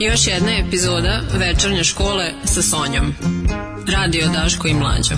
Još 0.00 0.26
jedna 0.26 0.52
epizoda 0.66 1.20
večernje 1.38 1.84
škole 1.84 2.32
sa 2.44 2.62
Sonjom. 2.62 3.14
Radio 3.96 4.26
Daško 4.28 4.68
i 4.68 4.74
Mlađo. 4.74 5.14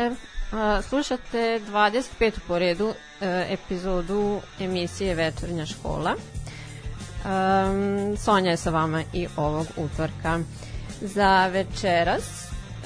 večer. 0.00 0.16
Slušate 0.88 1.60
25 1.72 2.32
po 2.48 2.58
redu 2.58 2.92
e, 3.20 3.46
epizodu 3.50 4.40
emisije 4.60 5.14
Večernja 5.14 5.66
škola. 5.66 6.14
Sonja 8.18 8.50
je 8.50 8.56
sa 8.56 8.70
vama 8.70 9.02
i 9.12 9.26
ovog 9.36 9.66
utorka. 9.76 10.40
Za 11.00 11.46
večeras 11.46 12.22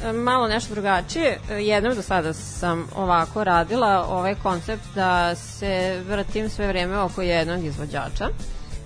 e, 0.05 0.13
malo 0.13 0.49
nešto 0.49 0.75
drugačije. 0.75 1.39
E, 1.51 1.55
jednom 1.55 1.95
do 1.95 2.03
sada 2.03 2.33
sam 2.33 2.89
ovako 2.97 3.45
radila 3.45 4.07
ovaj 4.09 4.35
koncept 4.35 4.85
da 4.95 5.35
se 5.35 6.03
vratim 6.09 6.49
sve 6.49 6.69
vreme 6.69 6.99
oko 6.99 7.23
jednog 7.23 7.65
izvođača. 7.65 8.29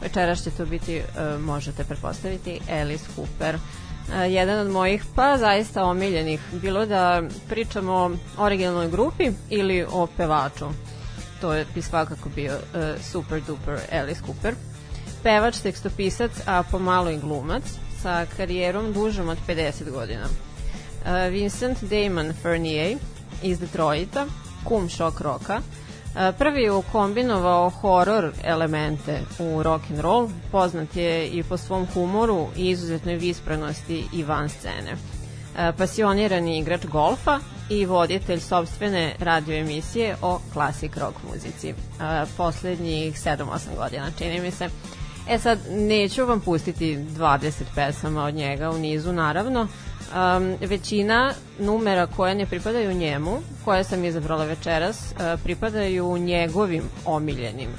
Večeras 0.03 0.45
će 0.45 0.51
to 0.51 0.67
biti, 0.67 1.03
možete 1.41 1.85
prepostaviti, 1.85 2.61
Alice 2.71 3.05
Cooper. 3.15 3.55
Cooper 3.55 3.88
E, 4.15 4.31
jedan 4.31 4.59
od 4.59 4.73
mojih 4.73 5.05
pa 5.15 5.37
zaista 5.39 5.85
omiljenih, 5.85 6.41
bilo 6.53 6.87
da 6.87 7.23
pričamo 7.49 7.93
o 7.93 8.11
originalnoj 8.39 8.89
grupi 8.91 9.31
ili 9.51 9.87
o 9.91 10.07
pevaču. 10.17 10.67
To 11.41 11.55
je 11.55 11.67
bi 11.75 11.83
svakako 11.83 12.29
bio 12.29 12.53
uh, 12.55 13.03
super 13.03 13.41
duper 13.47 13.79
Alice 13.93 14.21
Cooper. 14.27 14.55
Pevač, 15.23 15.59
tekstopisac, 15.59 16.31
a 16.47 16.63
pomalo 16.71 17.11
i 17.11 17.19
glumac, 17.19 17.63
sa 18.03 18.27
karijerom 18.37 18.93
dužom 18.93 19.29
od 19.29 19.39
50 19.49 19.91
godina. 19.91 20.25
Uh, 20.25 21.33
Vincent 21.33 21.79
Damon 21.83 22.33
Fernier 22.43 22.97
iz 23.43 23.59
Detroita, 23.59 24.27
kum 24.65 24.89
šok 24.89 25.21
roka, 25.21 25.57
uh, 25.57 25.88
prvi 26.39 26.63
je 26.63 26.73
ukombinovao 26.73 27.71
horror 27.71 28.33
elemente 28.45 29.21
u 29.39 29.63
rock 29.63 29.85
and 29.91 30.01
roll, 30.01 30.29
poznat 30.53 30.97
je 30.97 31.29
i 31.29 31.43
po 31.43 31.57
svom 31.57 31.87
humoru 31.95 32.47
i 32.57 32.71
izuzetnoj 32.71 33.15
visprenosti 33.15 34.05
i 34.13 34.23
van 34.23 34.49
scene. 34.49 34.97
Pasionirani 35.79 36.59
igrač 36.59 36.87
golfa 36.87 37.39
i 37.71 37.87
voditelj 37.87 38.41
sobstvene 38.41 39.15
radio 39.19 39.57
emisije 39.57 40.17
o 40.23 40.41
klasik 40.53 40.97
rock 40.97 41.17
muzici. 41.31 41.75
Poslednjih 42.37 43.15
7-8 43.15 43.47
godina, 43.77 44.11
čini 44.19 44.41
mi 44.41 44.51
se. 44.51 44.69
E 45.29 45.39
sad, 45.39 45.59
neću 45.71 46.27
vam 46.27 46.41
pustiti 46.41 46.97
20 46.97 47.51
pesama 47.75 48.25
od 48.25 48.35
njega 48.35 48.71
u 48.71 48.79
nizu, 48.79 49.13
naravno. 49.13 49.69
Um, 50.09 50.57
većina 50.61 51.35
numera 51.59 52.07
koje 52.07 52.35
ne 52.35 52.47
pripadaju 52.47 52.95
njemu, 52.95 53.39
koje 53.65 53.85
sam 53.85 54.05
izabrala 54.05 54.45
večeras, 54.45 55.13
uh, 55.13 55.41
pripadaju 55.43 56.19
njegovim 56.19 56.83
omiljenim 57.05 57.71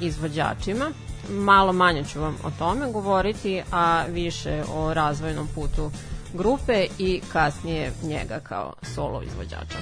izvođačima. 0.00 0.90
Malo 1.30 1.72
manje 1.72 2.04
ću 2.04 2.20
vam 2.20 2.36
o 2.44 2.50
tome 2.58 2.92
govoriti, 2.92 3.62
a 3.72 4.04
više 4.08 4.62
o 4.74 4.94
razvojnom 4.94 5.48
putu 5.54 5.90
grupe 6.34 6.86
i 6.98 7.20
kasnije 7.32 7.92
njega 8.02 8.40
kao 8.42 8.74
solo 8.94 9.22
izvođača. 9.22 9.78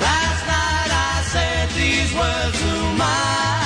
Last 0.00 0.46
night 0.46 0.92
I 0.92 1.22
said 1.30 1.68
these 1.70 2.14
words 2.14 2.58
to 2.60 2.96
my 2.98 3.57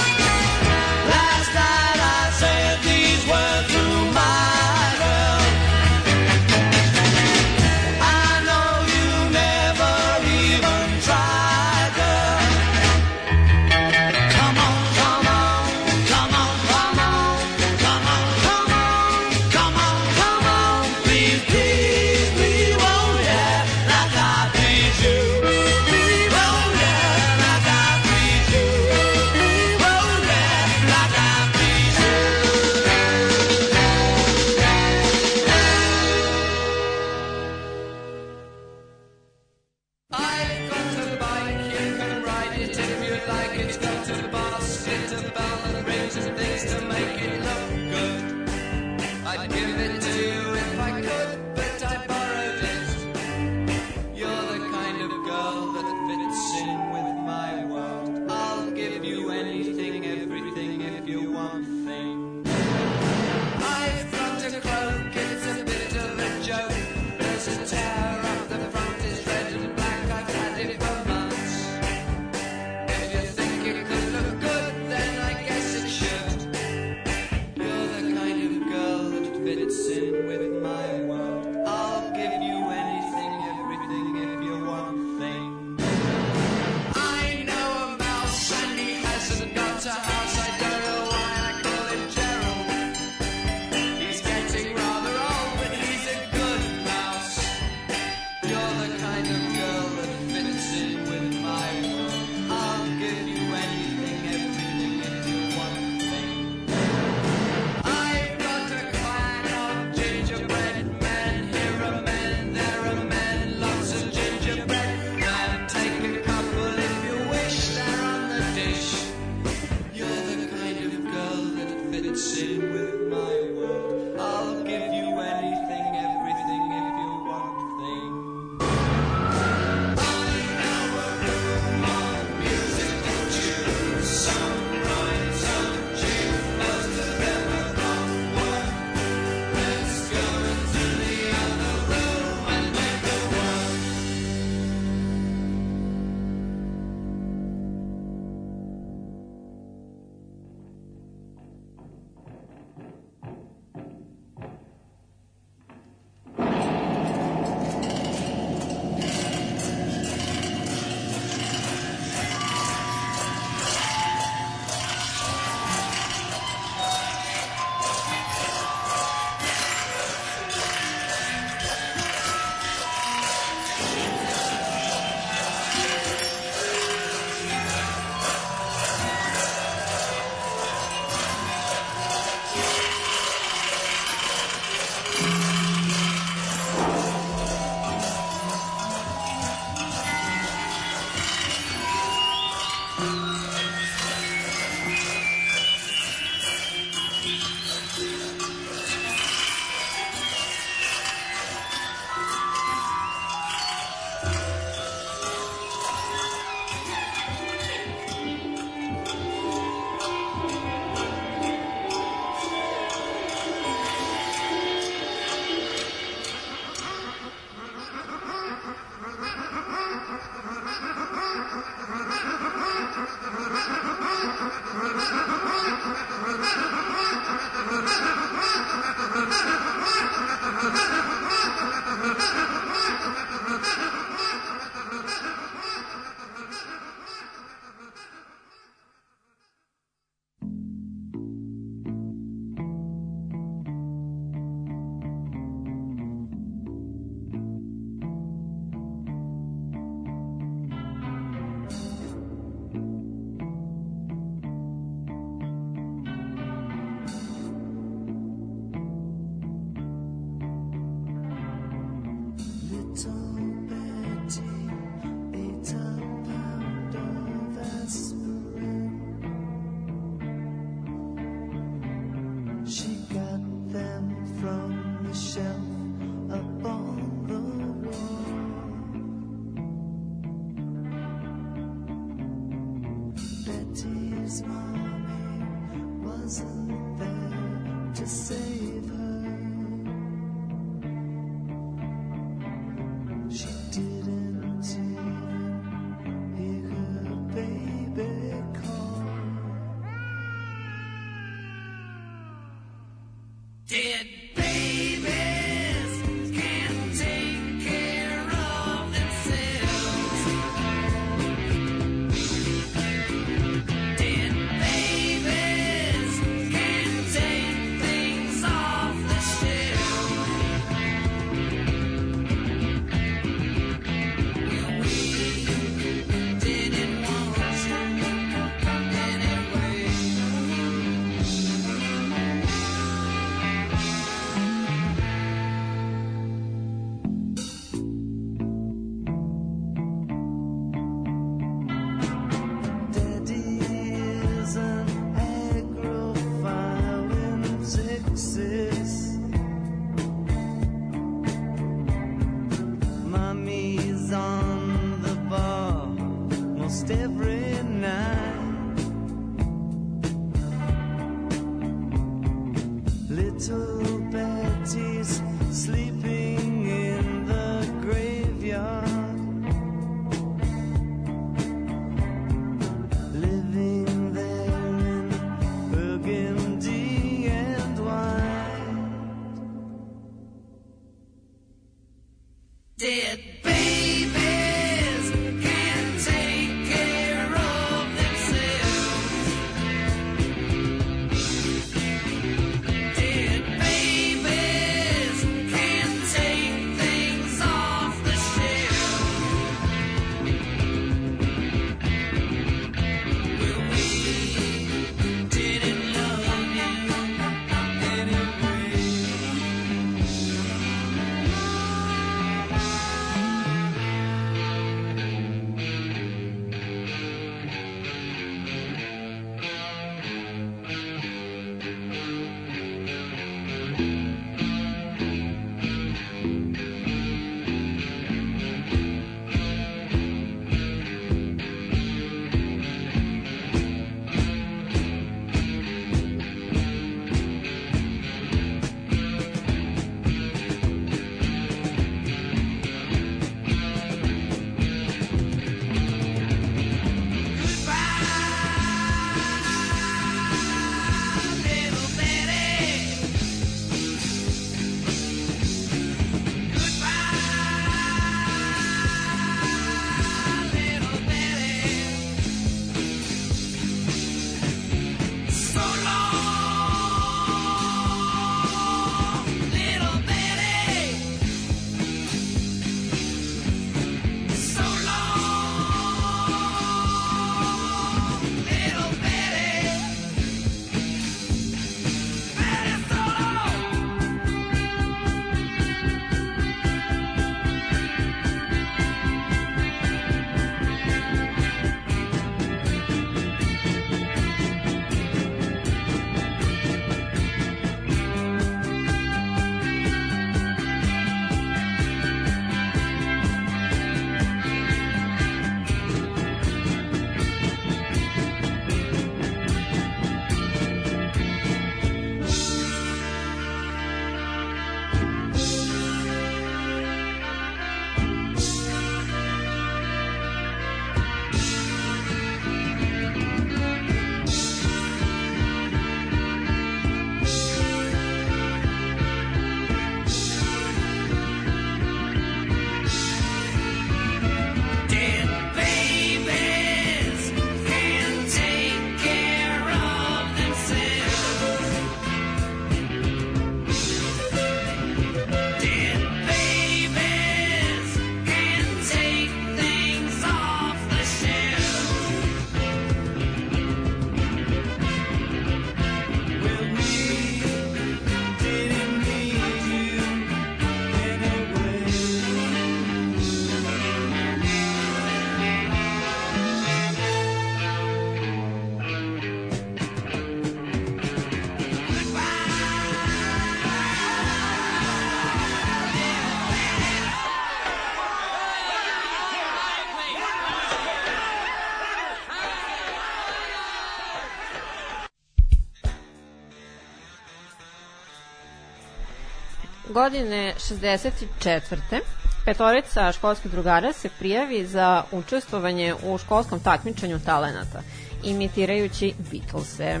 Godine 589.92 590.54
64. 590.58 592.00
Petorica 592.44 593.12
školskih 593.12 593.50
drugara 593.50 593.92
se 593.92 594.08
prijavi 594.18 594.66
za 594.66 595.04
učestvovanje 595.12 595.94
u 596.04 596.18
školskom 596.18 596.60
takmičenju 596.60 597.20
talenata, 597.24 597.82
imitirajući 598.24 599.14
Beatlese. 599.30 600.00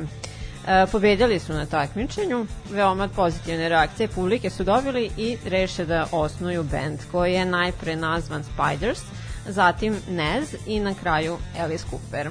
E, 0.66 0.86
pobedjali 0.92 1.38
su 1.38 1.52
na 1.52 1.66
takmičenju, 1.66 2.46
veoma 2.70 3.08
pozitivne 3.08 3.68
reakcije 3.68 4.08
publike 4.08 4.50
su 4.50 4.64
dobili 4.64 5.10
i 5.16 5.36
reše 5.44 5.84
da 5.84 6.06
osnuju 6.12 6.62
band 6.62 6.98
koji 7.12 7.32
je 7.32 7.44
najpre 7.44 7.96
nazvan 7.96 8.44
Spiders, 8.44 9.00
zatim 9.48 9.96
Nez 10.08 10.54
i 10.66 10.80
na 10.80 10.94
kraju 10.94 11.38
Alice 11.60 11.84
Cooper. 11.90 12.30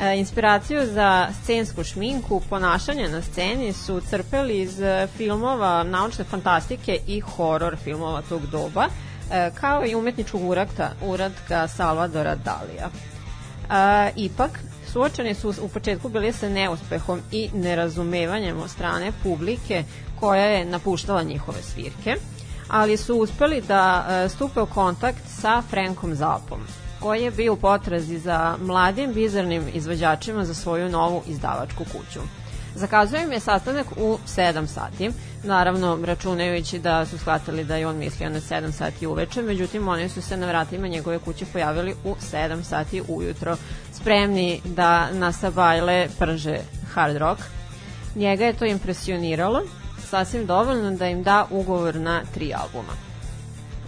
E, 0.00 0.18
inspiraciju 0.18 0.86
za 0.86 1.28
scensku 1.42 1.84
šminku, 1.84 2.42
ponašanje 2.50 3.08
na 3.08 3.22
sceni 3.22 3.72
su 3.72 4.00
crpeli 4.00 4.60
iz 4.60 4.80
e, 4.80 5.06
filmova 5.16 5.82
naučne 5.82 6.24
fantastike 6.24 6.98
i 7.06 7.20
horor 7.20 7.76
filmova 7.76 8.22
tog 8.28 8.46
doba, 8.46 8.86
e, 9.30 9.50
kao 9.60 9.86
i 9.86 9.94
umetničkog 9.94 10.48
uradka, 10.48 10.90
uradka 11.02 11.68
Salvadora 11.68 12.34
Dalija. 12.34 12.90
Ipak, 14.16 14.50
suočeni 14.92 15.34
su 15.34 15.54
u 15.62 15.68
početku 15.68 16.08
bili 16.08 16.32
sa 16.32 16.48
neuspehom 16.48 17.20
i 17.32 17.50
nerazumevanjem 17.54 18.60
od 18.60 18.70
strane 18.70 19.12
publike 19.22 19.84
koja 20.20 20.44
je 20.44 20.64
napuštala 20.64 21.22
njihove 21.22 21.62
svirke, 21.62 22.16
ali 22.68 22.96
su 22.96 23.16
uspeli 23.16 23.60
da 23.60 24.06
stupe 24.28 24.60
u 24.60 24.66
kontakt 24.66 25.22
sa 25.40 25.62
Frankom 25.70 26.14
Zapom, 26.14 26.60
koji 27.00 27.22
je 27.22 27.30
bio 27.30 27.52
u 27.52 27.56
potrazi 27.56 28.18
za 28.18 28.56
mladim 28.60 29.12
bizarnim 29.12 29.64
izvođačima 29.74 30.44
za 30.44 30.54
svoju 30.54 30.88
novu 30.88 31.22
izdavačku 31.26 31.84
kuću. 31.84 32.20
Zakazuje 32.74 33.22
im 33.22 33.32
je 33.32 33.40
sastanak 33.40 33.86
u 33.96 34.18
7 34.26 34.66
sati, 34.66 35.10
naravno 35.44 35.98
računajući 36.04 36.78
da 36.78 37.06
su 37.06 37.18
shvatili 37.18 37.64
da 37.64 37.76
je 37.76 37.86
on 37.86 37.96
mislio 37.96 38.30
na 38.30 38.40
7 38.40 38.72
sati 38.72 39.06
uveče, 39.06 39.42
međutim 39.42 39.88
oni 39.88 40.08
su 40.08 40.22
se 40.22 40.36
na 40.36 40.46
vratima 40.46 40.88
njegove 40.88 41.18
kuće 41.18 41.46
pojavili 41.52 41.94
u 42.04 42.14
7 42.32 42.62
sati 42.62 43.02
ujutro, 43.08 43.56
spremni 43.92 44.60
da 44.64 45.10
na 45.12 45.32
sabajle 45.32 46.08
prže 46.18 46.58
hard 46.94 47.16
rock. 47.16 47.40
Njega 48.14 48.44
je 48.44 48.52
to 48.52 48.64
impresioniralo, 48.64 49.62
sasvim 50.08 50.46
dovoljno 50.46 50.90
da 50.90 51.06
im 51.06 51.22
da 51.22 51.46
ugovor 51.50 51.96
na 51.96 52.22
tri 52.34 52.54
albuma. 52.54 52.92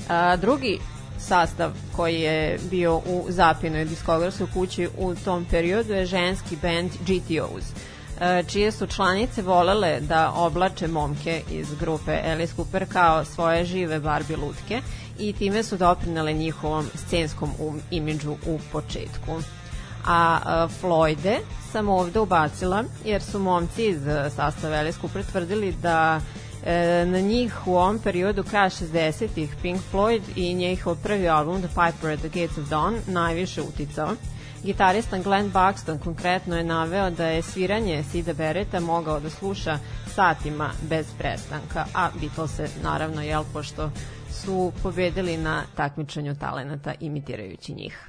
A, 0.09 0.37
drugi 0.37 0.79
sastav 1.23 1.73
koji 1.97 2.21
je 2.21 2.59
bio 2.71 2.97
u 2.97 3.27
zapinoj 3.29 3.85
diskografskoj 3.85 4.47
kući 4.55 4.89
u 4.99 5.15
tom 5.15 5.47
periodu 5.51 5.93
je 5.93 6.07
ženski 6.07 6.57
band 6.63 6.91
GTOs 6.91 7.65
e, 8.21 8.43
čije 8.49 8.73
su 8.73 8.87
članice 8.87 9.43
volele 9.43 10.01
da 10.01 10.33
oblače 10.37 10.89
momke 10.89 11.43
iz 11.51 11.75
grupe 11.81 12.21
Alice 12.27 12.55
Cooper 12.57 12.87
kao 12.93 13.25
svoje 13.25 13.65
žive 13.65 14.01
Barbie 14.01 14.37
lutke 14.37 14.81
i 15.19 15.33
time 15.33 15.63
su 15.63 15.77
doprinale 15.77 16.33
njihovom 16.33 16.87
scenskom 16.95 17.51
um, 17.59 17.81
imidžu 17.91 18.33
u 18.33 18.59
početku. 18.73 19.43
A 20.07 20.39
uh, 20.45 20.73
Floyde 20.83 21.39
sam 21.73 21.89
ovde 21.89 22.21
ubacila 22.21 22.85
jer 23.05 23.23
su 23.23 23.39
momci 23.39 23.87
iz 23.87 24.07
uh, 24.07 24.33
sastava 24.37 24.77
Alice 24.77 24.99
Cooper 25.01 25.25
tvrdili 25.25 25.73
da 25.73 26.21
e, 26.67 27.05
na 27.07 27.21
njih 27.21 27.67
u 27.67 27.77
ovom 27.77 27.99
periodu 27.99 28.43
kraja 28.43 28.71
60-ih 28.71 29.55
Pink 29.63 29.81
Floyd 29.93 30.23
i 30.37 30.55
njihov 30.55 30.97
prvi 31.03 31.29
album 31.29 31.63
The 31.63 31.69
Piper 31.69 32.11
at 32.11 32.19
the 32.19 32.29
Gates 32.29 32.59
of 32.59 32.69
Dawn 32.69 32.99
najviše 33.07 33.63
uticao. 33.63 34.11
Gitarista 34.65 35.19
Glenn 35.19 35.53
Buxton 35.53 35.99
konkretno 35.99 36.57
je 36.57 36.65
naveo 36.65 37.11
da 37.11 37.27
je 37.27 37.43
sviranje 37.43 38.03
Sida 38.03 38.33
Bereta 38.33 38.81
mogao 38.81 39.21
da 39.21 39.31
sluša 39.31 39.79
satima 40.07 40.71
bez 40.89 41.07
prestanka, 41.19 41.85
a 41.95 42.11
Beatles 42.21 42.57
se 42.57 42.69
naravno, 42.83 43.23
jel, 43.23 43.45
pošto 43.53 43.91
su 44.31 44.73
pobedili 44.83 45.37
na 45.37 45.63
takmičenju 45.77 46.35
talenata 46.35 46.95
imitirajući 47.01 47.75
njih. 47.75 48.09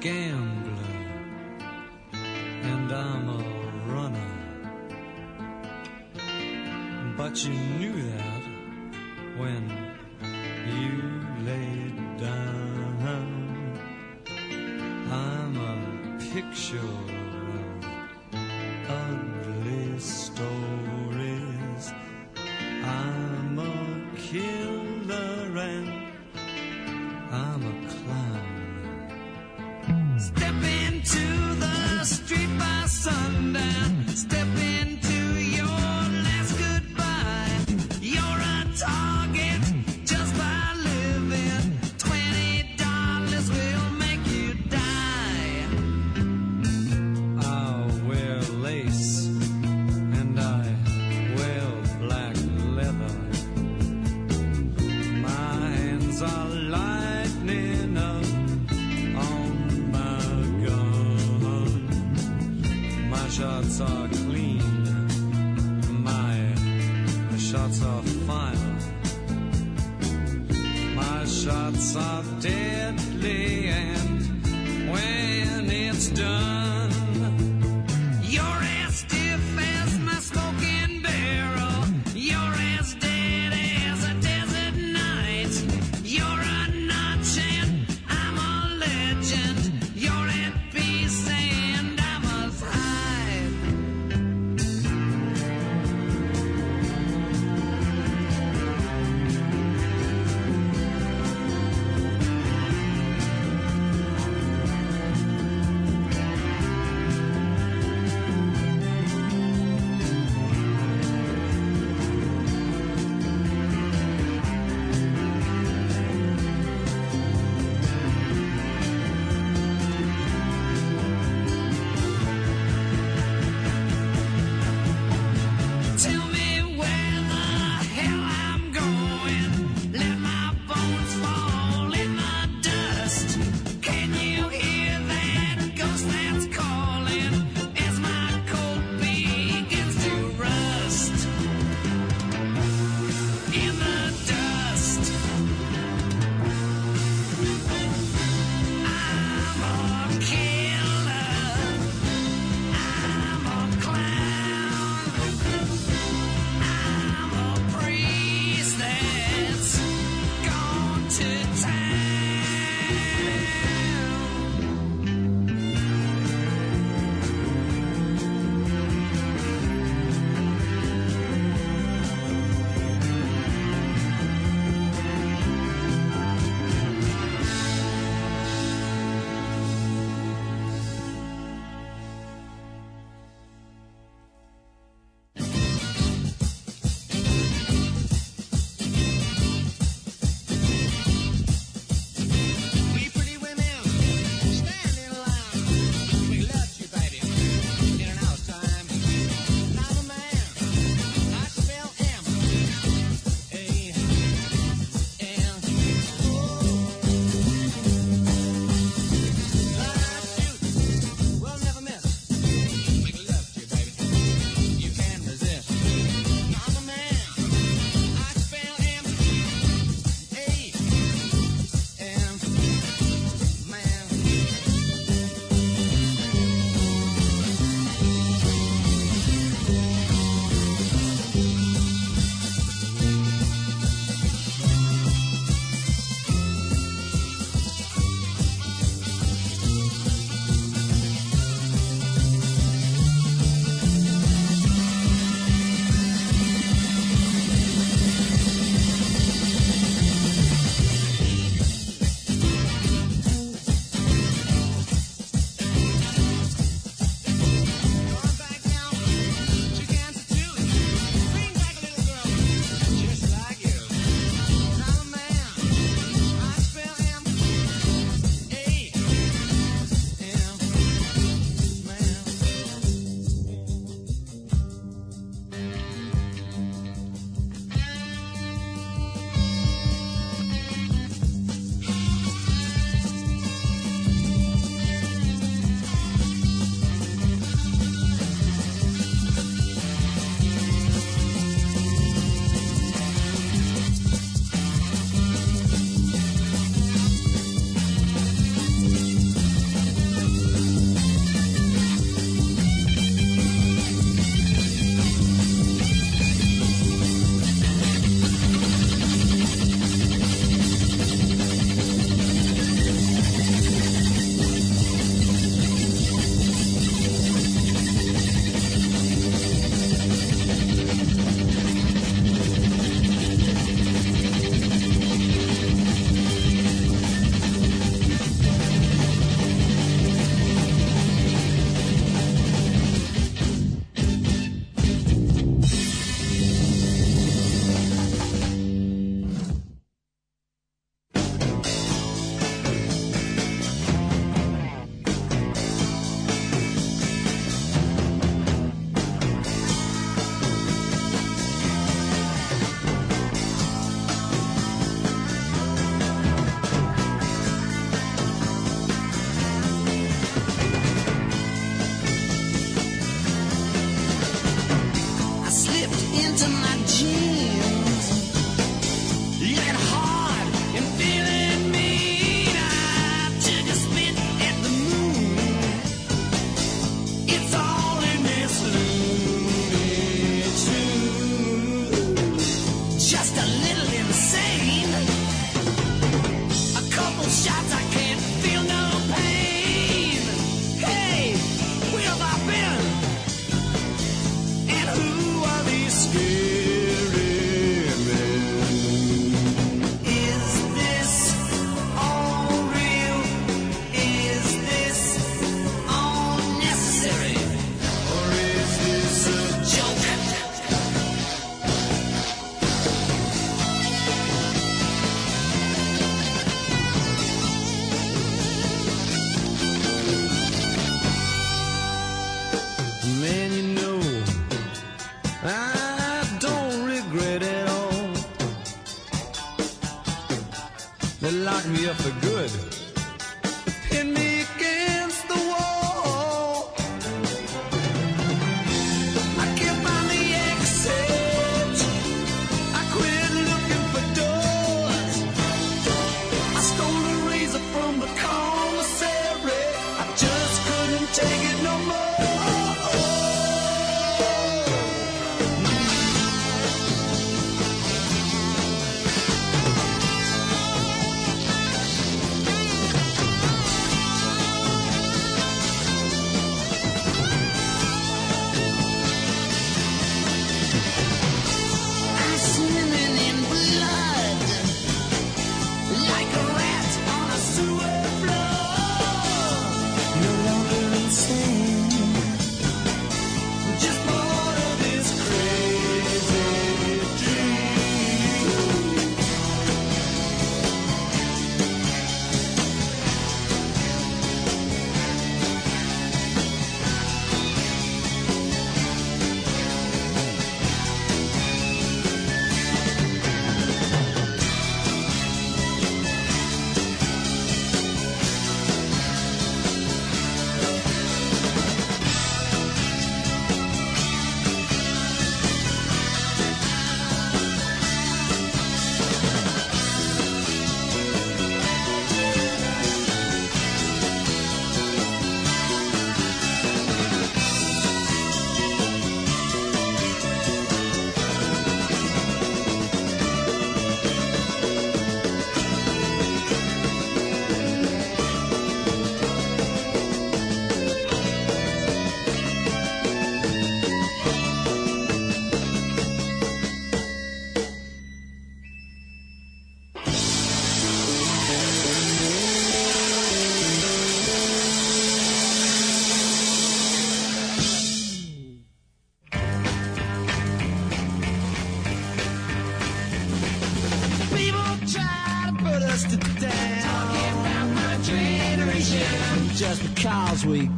Gambler 0.00 0.96
and 2.62 2.90
I'm 2.90 3.28
a 3.28 3.44
runner. 3.92 4.32
But 7.16 7.44
you 7.44 7.52
knew 7.52 8.02
that 8.10 8.42
when 9.36 9.62
you 10.66 11.44
laid 11.44 12.18
down. 12.18 12.60
I'm 15.12 15.56
a 15.56 16.18
picture 16.32 17.09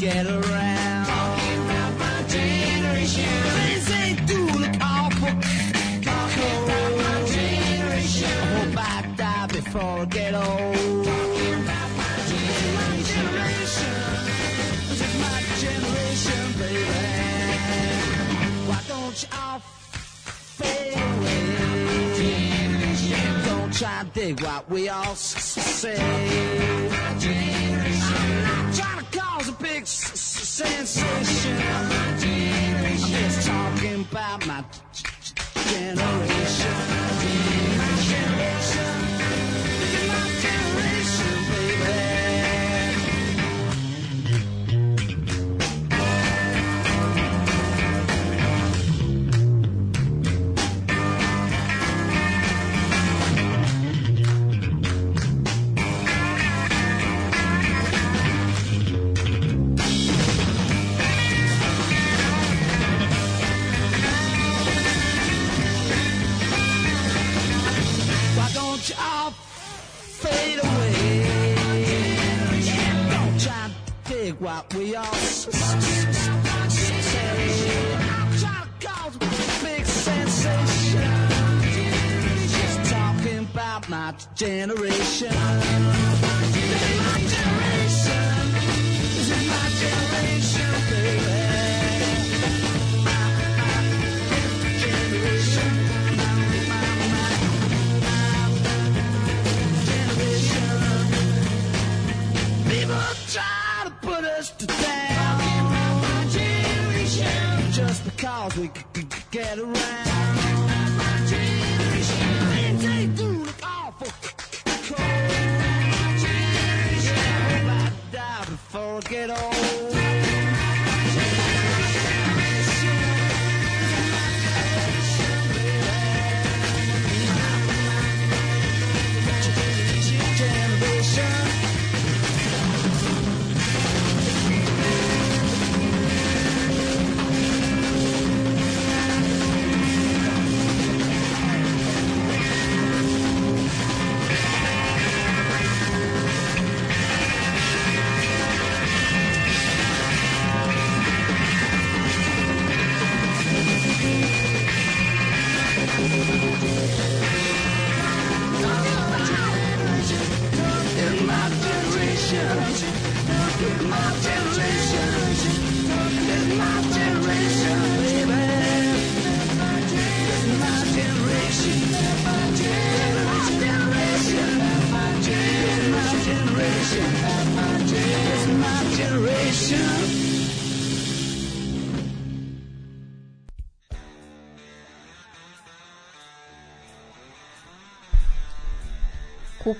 get 0.02 0.26
around. 0.26 0.41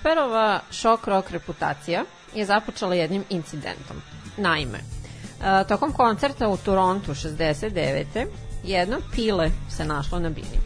Cooperova 0.03 0.61
šok 0.71 1.07
rock 1.07 1.31
reputacija 1.31 2.05
je 2.35 2.45
započela 2.45 2.95
jednim 2.95 3.25
incidentom. 3.31 3.97
Naime, 4.37 4.79
e, 4.79 5.65
tokom 5.69 5.93
koncerta 5.93 6.49
u 6.49 6.57
Torontu 6.57 7.15
69. 7.15 8.27
jedno 8.65 8.97
pile 9.15 9.51
se 9.71 9.85
našlo 9.85 10.19
na 10.19 10.29
bini. 10.29 10.59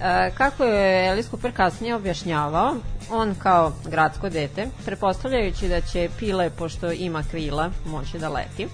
E, 0.00 0.30
Kako 0.34 0.64
je 0.64 1.10
Alice 1.10 1.28
Cooper 1.30 1.52
kasnije 1.56 1.94
objašnjavao, 1.94 2.76
on 3.10 3.34
kao 3.34 3.72
gradsko 3.84 4.28
dete, 4.28 4.66
prepostavljajući 4.84 5.68
da 5.68 5.80
će 5.80 6.08
pile, 6.18 6.50
pošto 6.50 6.92
ima 6.92 7.22
krila, 7.30 7.70
moći 7.86 8.18
da 8.18 8.28
leti, 8.28 8.68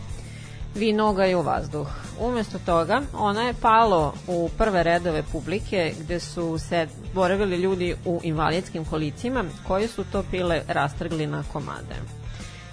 ga 1.16 1.24
je 1.24 1.36
u 1.36 1.42
vazduh. 1.42 1.88
Umesto 2.20 2.58
toga, 2.66 3.02
ona 3.14 3.42
je 3.42 3.54
palo 3.54 4.14
u 4.26 4.50
prve 4.58 4.82
redove 4.82 5.22
publike 5.22 5.94
gde 6.00 6.20
su 6.20 6.58
se 6.58 6.86
boravili 7.14 7.56
ljudi 7.56 7.96
u 8.04 8.20
invalidskim 8.22 8.84
kolicima 8.84 9.44
koji 9.66 9.88
su 9.88 10.04
to 10.12 10.22
pile 10.30 10.62
rastrgli 10.68 11.26
na 11.26 11.42
komade. 11.52 11.94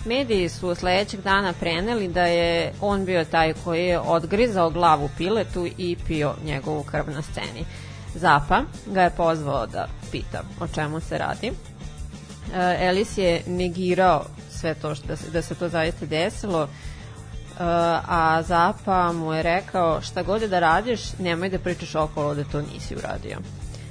Mediji 0.06 0.50
su 0.50 0.76
sledećeg 0.76 1.22
dana 1.22 1.54
preneli 1.54 2.08
da 2.08 2.26
je 2.26 2.74
on 2.82 3.06
bio 3.06 3.26
taj 3.26 3.54
koji 3.64 3.86
je 3.86 4.00
odgrizao 4.00 4.70
glavu 4.70 5.10
piletu 5.18 5.68
i 5.78 5.98
pio 6.08 6.34
njegovu 6.46 6.84
krv 6.84 7.10
na 7.10 7.22
sceni. 7.22 7.66
Zapa 8.16 8.62
ga 8.86 9.02
je 9.02 9.10
pozvao 9.10 9.68
da 9.68 9.88
pita 10.12 10.44
o 10.60 10.68
čemu 10.68 11.00
se 11.00 11.18
radi. 11.18 11.52
E, 12.54 12.88
Elis 12.88 13.18
je 13.18 13.42
negirao 13.48 14.26
sve 14.52 14.76
to 14.76 14.96
što 14.96 15.08
da 15.32 15.42
se, 15.42 15.56
to 15.56 15.70
zaista 15.70 16.06
desilo, 16.06 16.68
a 17.60 18.42
Zapa 18.44 19.12
mu 19.12 19.34
je 19.34 19.44
rekao 19.44 20.02
šta 20.02 20.24
god 20.24 20.42
da 20.42 20.60
radiš, 20.60 21.02
nemoj 21.20 21.50
da 21.50 21.60
pričaš 21.60 21.96
okolo 21.96 22.36
da 22.36 22.44
to 22.44 22.62
nisi 22.62 22.96
uradio. 22.96 23.38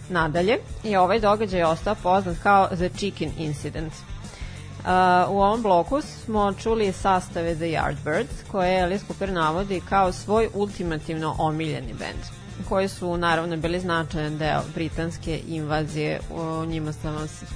Nadalje 0.09 0.59
je 0.83 1.01
ovaj 1.01 1.21
događaj 1.21 1.63
ostao 1.63 1.95
poznat 1.95 2.37
kao 2.43 2.67
The 2.67 2.89
Chicken 2.89 3.31
Incident. 3.39 3.93
Uh, 3.93 4.91
u 5.31 5.43
ovom 5.43 5.63
bloku 5.63 6.01
smo 6.01 6.53
čuli 6.53 6.93
sastave 6.93 7.55
The 7.55 7.65
Yardbirds, 7.65 8.51
koje 8.51 8.83
Alice 8.83 9.05
Cooper 9.07 9.33
navodi 9.33 9.83
kao 9.89 10.13
svoj 10.13 10.49
ultimativno 10.55 11.35
omiljeni 11.39 11.93
bend 11.93 12.45
koji 12.69 12.89
su 12.89 13.17
naravno 13.17 13.57
bili 13.57 13.81
značajan 13.81 14.39
deo 14.39 14.61
britanske 14.75 15.41
invazije, 15.49 16.21
o 16.35 16.65
njima 16.65 16.93
sam 16.93 17.15
vas, 17.15 17.43
e, 17.43 17.47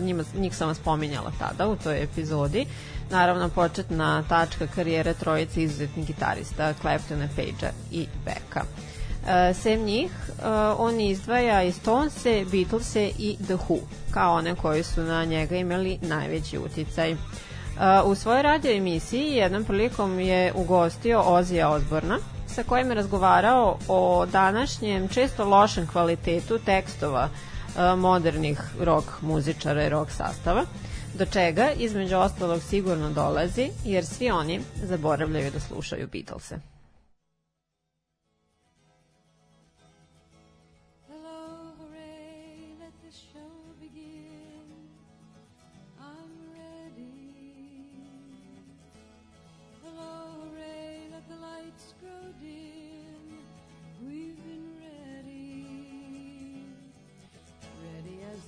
njima, 0.00 0.24
njih 0.38 0.56
sam 0.56 0.68
vas 0.68 0.76
spominjala 0.76 1.32
tada 1.38 1.68
u 1.68 1.76
toj 1.76 2.02
epizodi. 2.02 2.66
Naravno, 3.10 3.48
početna 3.48 4.22
tačka 4.28 4.66
karijere 4.66 5.14
trojice 5.14 5.62
izuzetnih 5.62 6.06
gitarista, 6.06 6.74
Claptona, 6.80 7.28
Page 7.36 7.72
i 7.90 8.06
Becka. 8.24 8.62
Uh, 8.62 9.56
sem 9.56 9.84
njih, 9.84 10.10
uh, 10.38 10.44
on 10.78 11.00
izdvaja 11.00 11.62
i 11.62 11.72
Stonese, 11.72 12.44
Beatlese 12.52 13.10
i 13.18 13.36
The 13.44 13.54
Who, 13.54 13.78
kao 14.10 14.34
one 14.34 14.54
koji 14.54 14.82
su 14.82 15.02
na 15.02 15.24
njega 15.24 15.56
imali 15.56 15.98
najveći 16.02 16.58
uticaj. 16.58 17.12
Uh, 17.12 17.18
u 18.04 18.14
svojoj 18.14 18.42
radio 18.42 18.72
emisiji 18.72 19.32
jednom 19.32 19.64
prilikom 19.64 20.20
je 20.20 20.52
ugostio 20.54 21.22
Ozija 21.26 21.68
Osborna, 21.68 22.18
sa 22.46 22.62
kojim 22.62 22.88
je 22.88 22.94
razgovarao 22.94 23.78
o 23.88 24.26
današnjem 24.26 25.08
često 25.08 25.44
lošem 25.44 25.86
kvalitetu 25.86 26.58
tekstova 26.58 27.28
uh, 27.28 27.98
modernih 27.98 28.60
rock 28.80 29.08
muzičara 29.22 29.84
i 29.84 29.88
rock 29.88 30.10
sastava, 30.10 30.64
do 31.18 31.26
čega 31.26 31.70
između 31.78 32.16
ostalog 32.16 32.62
sigurno 32.62 33.10
dolazi 33.10 33.70
jer 33.84 34.06
svi 34.06 34.30
oni 34.30 34.60
zaboravljaju 34.82 35.50
da 35.50 35.60
slušaju 35.60 36.08
Beatlese. 36.12 36.58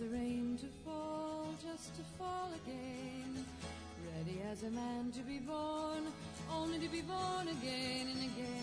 The 0.01 0.09
rain 0.09 0.57
to 0.57 0.67
fall, 0.83 1.53
just 1.63 1.95
to 1.97 2.03
man 4.71 5.11
to 5.13 5.21
be 5.23 5.39
born, 5.39 6.07
only 6.55 6.79
to 6.79 6.89
be 6.89 7.01
born 7.03 7.49
again 7.49 8.07
and 8.09 8.19
again. 8.19 8.21
and 8.23 8.33
again 8.33 8.60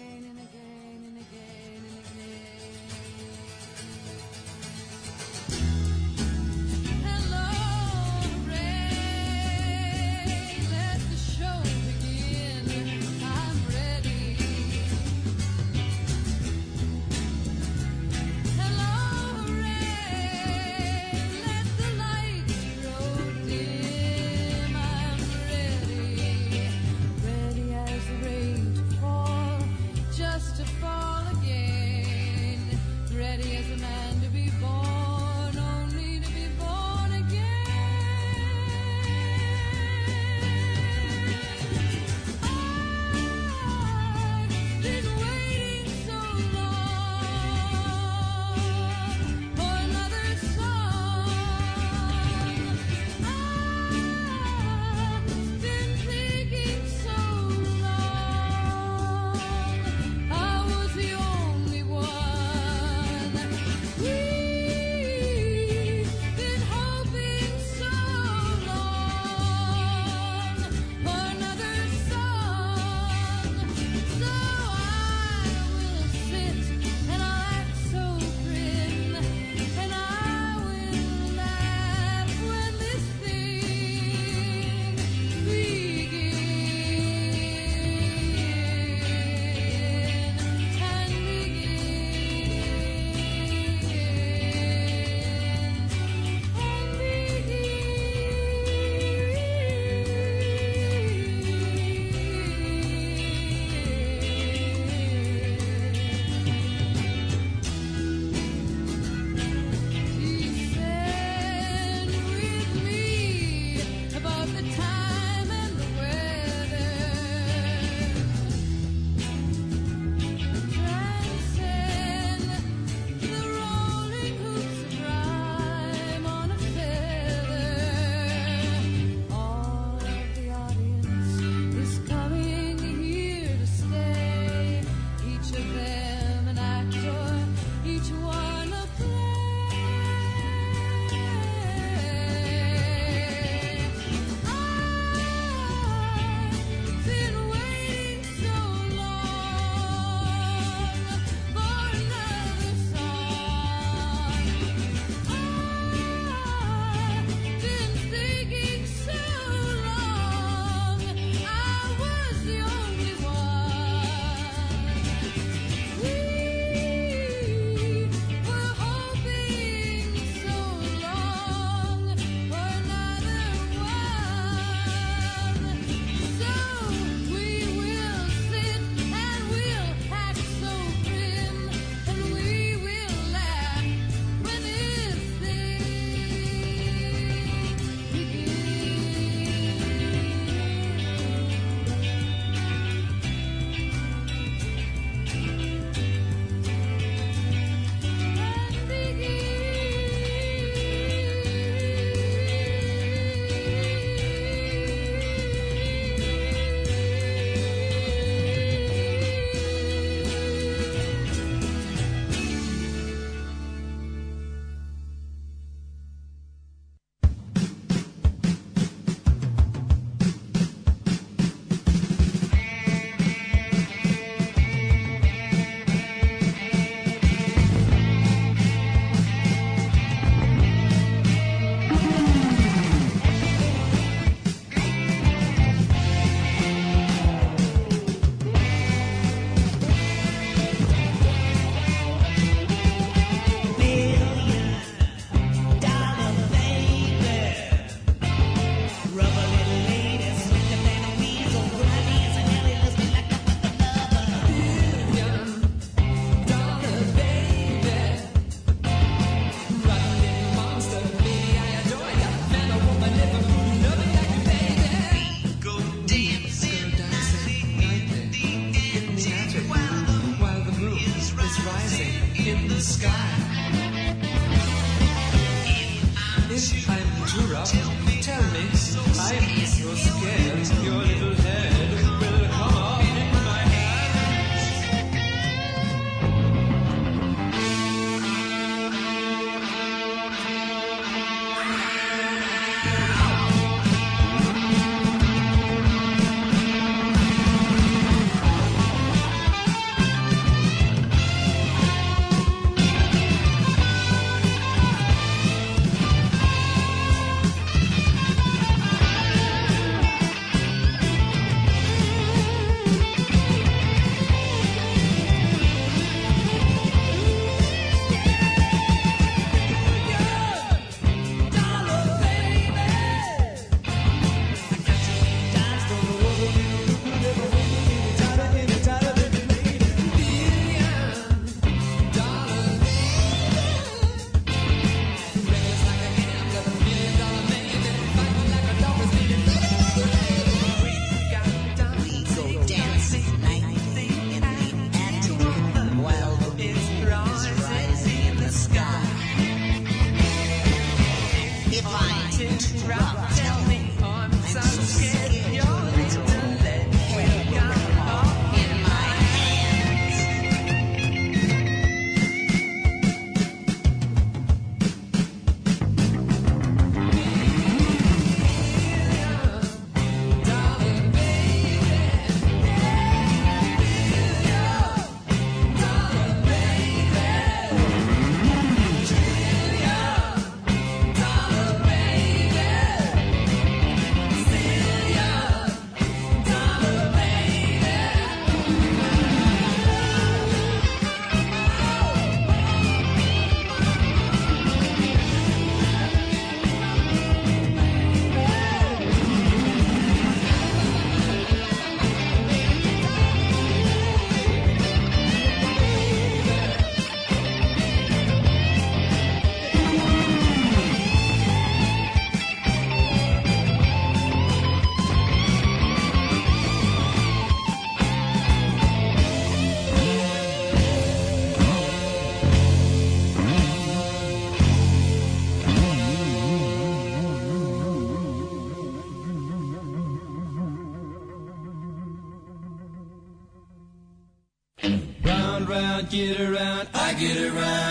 I 435.97 436.01
get 436.03 436.39
around, 436.39 436.87
I 436.93 437.13
get 437.15 437.41
around. 437.41 437.86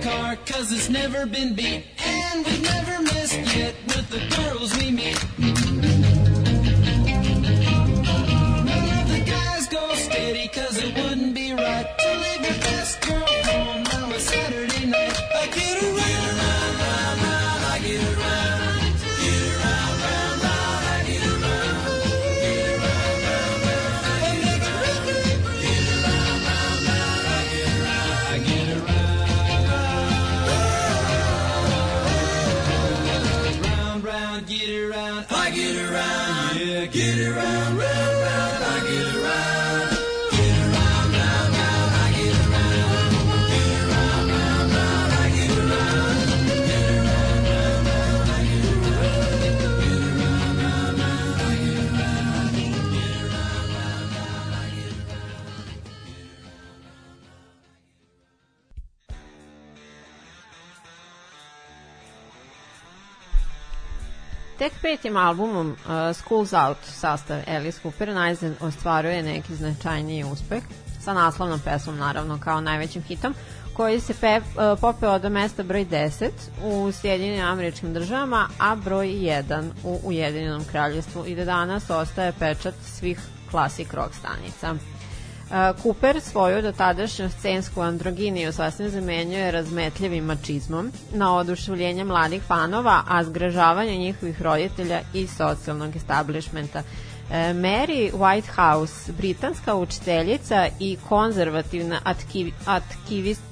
car, 0.00 0.36
cause 0.46 0.72
it's 0.72 0.88
never 0.88 1.26
been 1.26 1.54
beat. 1.54 1.84
And 2.04 2.44
we've 2.44 2.62
never 2.62 3.02
missed 3.02 3.56
yet 3.56 3.74
with 3.86 4.08
the 4.10 4.20
girls 4.36 4.76
we 4.78 4.90
meet. 4.90 5.69
tek 64.60 64.72
petim 64.82 65.16
albumom 65.16 65.70
uh, 65.70 66.14
Schools 66.14 66.52
Out 66.52 66.76
sastav 66.84 67.40
Alice 67.46 67.80
Cooper 67.82 68.08
Eisen 68.08 68.54
ostvaruje 68.60 69.22
neki 69.22 69.54
značajniji 69.54 70.24
uspeh 70.24 70.62
sa 71.00 71.14
naslovnom 71.14 71.60
pesmom 71.60 71.96
naravno 71.96 72.38
kao 72.40 72.60
najvećim 72.60 73.02
hitom 73.02 73.34
koji 73.76 74.00
se 74.00 74.14
pe, 74.14 74.36
uh, 74.36 74.78
popeo 74.80 75.18
do 75.18 75.28
mesta 75.30 75.62
broj 75.62 75.86
10 75.86 76.28
u 76.62 76.92
Sjedinjenim 76.92 77.46
američkim 77.46 77.94
državama, 77.94 78.48
a 78.58 78.74
broj 78.74 79.06
1 79.06 79.70
u 79.84 80.00
Ujedinjenom 80.04 80.64
kraljevstvu 80.64 81.26
i 81.26 81.34
da 81.34 81.44
danas 81.44 81.90
ostaje 81.90 82.32
pečat 82.38 82.74
svih 82.84 83.20
klasik 83.50 83.94
rock 83.94 84.14
stanica. 84.14 84.74
Cooper 85.82 86.20
svoju 86.20 86.62
dotadašnju 86.62 87.30
scensku 87.30 87.80
androginiju 87.80 88.52
sasvim 88.52 88.88
zamenjuje 88.88 89.50
razmetljivim 89.50 90.24
mačizmom 90.24 90.92
na 91.12 91.36
oduševljenje 91.36 92.04
mladih 92.04 92.42
fanova, 92.42 93.02
a 93.08 93.24
zgražavanje 93.24 93.96
njihovih 93.96 94.42
roditelja 94.42 95.00
i 95.14 95.26
socijalnog 95.26 95.96
establishmenta. 95.96 96.78
Uh, 96.78 97.10
Mary 97.30 98.10
Whitehouse, 98.12 99.12
britanska 99.12 99.74
učiteljica 99.74 100.68
i 100.80 100.96
konzervativna 101.08 102.00
atkiv, 102.04 102.52
atkivist, 102.66 103.42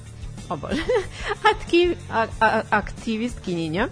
o 0.49 0.57
bože, 0.57 0.83
atkiv, 1.55 1.97
a, 2.13 2.27
a, 2.41 2.63
aktivistkinjenja, 2.71 3.89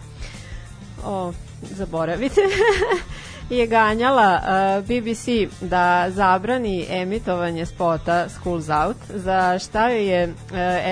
o, 1.05 1.33
zaboravite, 1.63 2.41
je 3.51 3.67
ganjala 3.67 4.41
uh, 4.43 4.85
BBC 4.85 5.53
da 5.61 6.07
zabrani 6.11 6.87
emitovanje 6.91 7.67
spota 7.67 8.29
Schools 8.29 8.69
Out, 8.69 8.97
za 9.09 9.59
šta 9.59 9.89
joj 9.89 10.07
je 10.07 10.29
uh, 10.29 10.35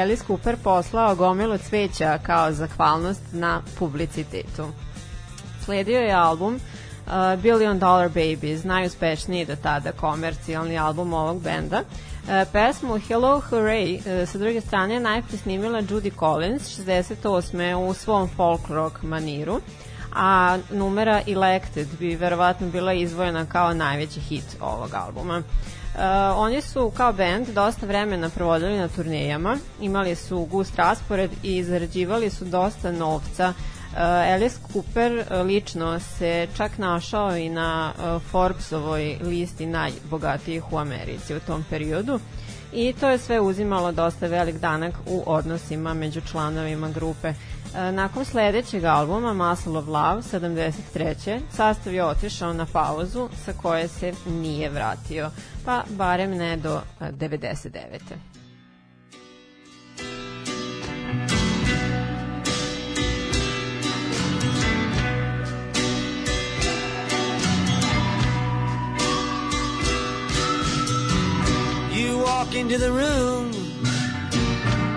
Alice 0.01 0.25
Cooper 0.27 0.57
poslao 0.65 1.15
gomilu 1.15 1.59
cveća 1.59 2.19
kao 2.19 2.53
zahvalnost 2.53 3.23
na 3.33 3.63
publicitetu. 3.79 4.67
Sledio 5.65 6.01
je 6.01 6.13
album 6.13 6.55
uh, 6.55 7.41
Billion 7.43 7.79
Dollar 7.79 8.09
Babies, 8.09 8.65
najuspešniji 8.65 9.47
do 9.47 9.57
tada 9.57 9.93
komercijalni 9.93 10.79
album 10.79 11.13
ovog 11.13 11.43
benda. 11.43 11.81
Uh, 11.81 12.31
pesmu 12.53 12.99
Hello 13.09 13.43
Hooray 13.51 13.99
uh, 13.99 14.29
sa 14.29 14.39
druge 14.39 14.61
strane 14.61 15.01
najpre 15.01 15.37
snimila 15.37 15.83
Judy 15.83 16.11
Collins 16.19 16.79
68. 16.79 17.75
u 17.75 17.95
svom 17.95 18.29
folk 18.37 18.69
rock 18.69 19.03
maniru 19.03 19.61
a 20.15 20.59
numera 20.71 21.23
Elected 21.27 21.89
bi 21.99 22.17
verovatno 22.17 22.67
bila 22.69 22.93
izvojena 22.93 23.47
kao 23.47 23.75
najveći 23.75 24.21
hit 24.21 24.57
ovog 24.61 24.95
albuma. 24.95 25.39
Uh, 25.95 26.01
oni 26.37 26.61
su 26.61 26.93
kao 26.97 27.13
band 27.13 27.49
dosta 27.49 27.87
vremena 27.87 28.29
provodili 28.29 28.79
na 28.79 28.89
turnejama, 28.89 29.59
imali 29.81 30.15
su 30.15 30.45
gust 30.45 30.77
raspored 30.77 31.31
i 31.43 31.65
zarađivali 31.65 32.31
su 32.31 32.45
dosta 32.45 32.93
novca. 32.93 33.49
Uh, 33.49 33.74
Alice 33.97 34.57
Cooper 34.73 35.13
uh, 35.19 35.47
lično 35.47 36.01
se 36.01 36.49
čak 36.57 36.79
našao 36.79 37.37
i 37.37 37.49
na 37.49 37.93
uh, 37.99 38.23
Forbesovoj 38.23 39.19
listi 39.23 39.67
najbogatijih 39.67 40.73
u 40.73 40.79
Americi 40.79 41.35
u 41.35 41.41
tom 41.41 41.65
periodu 41.71 42.21
i 42.73 42.95
to 43.01 43.09
je 43.09 43.19
sve 43.19 43.41
uzimalo 43.41 43.93
dosta 43.93 44.27
velik 44.27 44.57
danak 44.57 44.95
u 45.07 45.23
odnosima 45.27 45.95
među 45.95 46.21
članovima 46.21 46.89
grupe. 46.89 47.33
Nakon 47.93 48.25
sledećeg 48.25 48.85
albuma 48.85 49.33
Muscle 49.33 49.79
of 49.79 49.87
Love 49.87 50.23
73. 50.23 51.41
sastav 51.53 51.95
je 51.95 52.05
otišao 52.05 52.53
na 52.53 52.67
pauzu 52.73 53.29
sa 53.45 53.53
koje 53.53 53.89
se 53.89 54.13
nije 54.27 54.71
vratio, 54.71 55.31
pa 55.65 55.85
barem 55.89 56.31
ne 56.31 56.57
do 56.57 56.81
e, 57.01 57.13
99. 57.13 58.34
Walk 72.45 72.55
into 72.55 72.79
the 72.79 72.91
room 72.91 73.51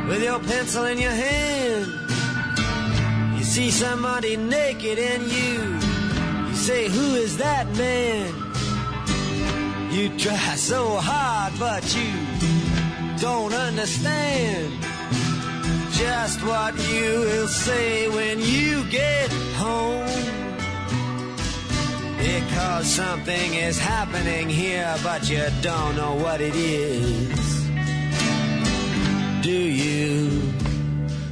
with 0.07 0.23
your 0.23 0.39
pencil 0.39 0.85
in 0.85 0.97
your 0.97 1.11
hand. 1.11 1.85
You 3.37 3.43
see 3.43 3.69
somebody 3.71 4.35
naked 4.37 4.97
and 4.97 5.23
you, 5.23 6.49
you 6.49 6.55
say, 6.55 6.89
Who 6.89 7.15
is 7.15 7.37
that 7.37 7.67
man? 7.77 8.33
You 9.91 10.17
try 10.17 10.55
so 10.55 10.97
hard, 10.99 11.53
but 11.59 11.83
you 11.95 12.11
don't 13.19 13.53
understand 13.53 14.73
just 15.91 16.43
what 16.43 16.73
you 16.89 17.19
will 17.21 17.47
say 17.47 18.07
when 18.09 18.39
you 18.39 18.83
get 18.89 19.31
home. 19.55 20.36
Because 22.17 22.87
something 22.87 23.53
is 23.53 23.79
happening 23.79 24.49
here, 24.49 24.95
but 25.03 25.29
you 25.29 25.45
don't 25.61 25.95
know 25.95 26.15
what 26.15 26.41
it 26.41 26.55
is. 26.55 27.67
Do 29.41 29.51
you, 29.51 30.29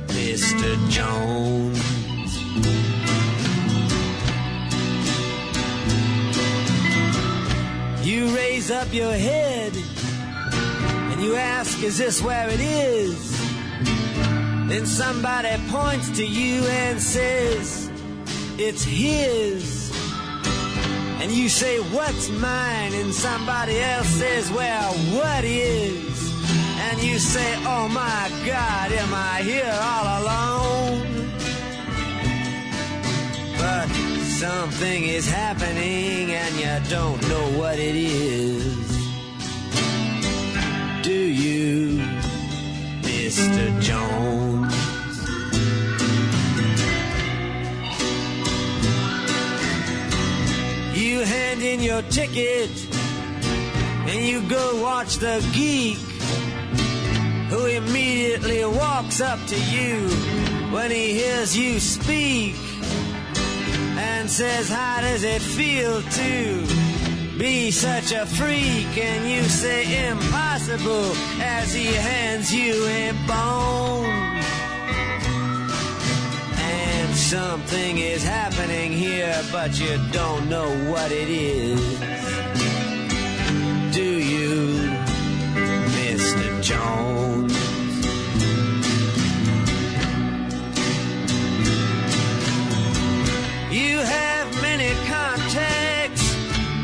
Mr. 0.08 0.90
Jones? 0.90 1.82
You 8.06 8.36
raise 8.36 8.70
up 8.70 8.94
your 8.94 9.14
head 9.14 9.74
and 9.76 11.22
you 11.24 11.36
ask, 11.36 11.82
Is 11.82 11.98
this 11.98 12.22
where 12.22 12.48
it 12.48 12.60
is? 12.60 13.36
Then 14.70 14.86
somebody 14.86 15.50
points 15.70 16.12
to 16.18 16.26
you 16.26 16.64
and 16.64 17.02
says, 17.02 17.90
It's 18.58 18.84
his. 18.84 19.85
And 21.22 21.32
you 21.32 21.50
say, 21.50 21.80
What's 21.80 22.30
mine? 22.30 22.94
And 22.94 23.14
somebody 23.14 23.80
else 23.80 24.08
says, 24.08 24.52
Well, 24.52 24.94
what 25.18 25.44
is? 25.44 26.34
And 26.88 27.02
you 27.02 27.18
say, 27.20 27.56
Oh 27.66 27.88
my 27.88 28.30
God, 28.46 28.92
am 28.92 29.14
I 29.14 29.42
here 29.42 29.78
all 29.82 30.08
alone? 30.22 31.32
But 33.58 33.88
something 34.26 35.04
is 35.06 35.28
happening 35.28 36.32
and 36.32 36.56
you 36.56 36.90
don't 36.90 37.22
know 37.30 37.58
what 37.58 37.80
it 37.80 37.96
is. 37.96 38.86
Do 41.02 41.14
you, 41.14 42.00
Mr. 43.02 43.82
Jones? 43.82 44.75
You 51.16 51.24
hand 51.24 51.62
in 51.62 51.80
your 51.80 52.02
ticket 52.02 52.70
and 52.92 54.20
you 54.26 54.42
go 54.50 54.82
watch 54.84 55.16
the 55.16 55.40
geek 55.54 55.98
who 57.50 57.68
immediately 57.68 58.66
walks 58.66 59.22
up 59.22 59.40
to 59.48 59.56
you 59.56 60.10
when 60.74 60.92
he 60.92 61.14
hears 61.14 61.58
you 61.58 61.80
speak 61.80 62.58
and 63.98 64.30
says, 64.30 64.68
How 64.68 65.00
does 65.00 65.24
it 65.24 65.42
feel 65.42 66.02
to 66.02 67.40
be 67.40 67.72
such 67.72 68.12
a 68.12 68.26
freak? 68.26 68.98
And 68.98 69.32
you 69.32 69.44
say, 69.44 70.10
Impossible, 70.10 71.14
as 71.40 71.74
he 71.74 71.94
hands 71.94 72.54
you 72.54 72.74
a 72.88 73.14
bone. 73.26 74.36
Something 77.30 77.98
is 77.98 78.24
happening 78.24 78.92
here, 78.92 79.42
but 79.52 79.80
you 79.80 79.98
don't 80.12 80.48
know 80.48 80.70
what 80.92 81.12
it 81.12 81.28
is. 81.28 81.82
Do 83.92 84.04
you, 84.04 84.92
Mr. 85.98 86.62
Jones? 86.62 87.52
You 93.72 93.98
have 93.98 94.62
many 94.62 94.94
contacts 95.08 96.32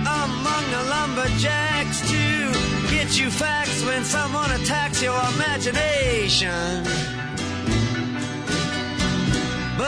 among 0.02 0.72
the 0.72 0.84
lumberjacks 0.90 2.02
to 2.10 2.52
get 2.90 3.16
you 3.16 3.30
facts 3.30 3.86
when 3.86 4.04
someone 4.04 4.50
attacks 4.54 5.04
your 5.04 5.22
imagination. 5.36 7.12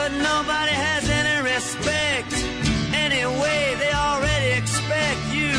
But 0.04 0.12
nobody 0.12 0.72
has 0.72 1.08
any 1.08 1.40
respect. 1.40 2.34
Anyway, 2.92 3.74
they 3.80 3.90
already 3.94 4.50
expect 4.52 5.18
you 5.32 5.56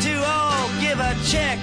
to 0.00 0.14
all 0.24 0.70
give 0.80 0.98
a 0.98 1.14
check 1.28 1.58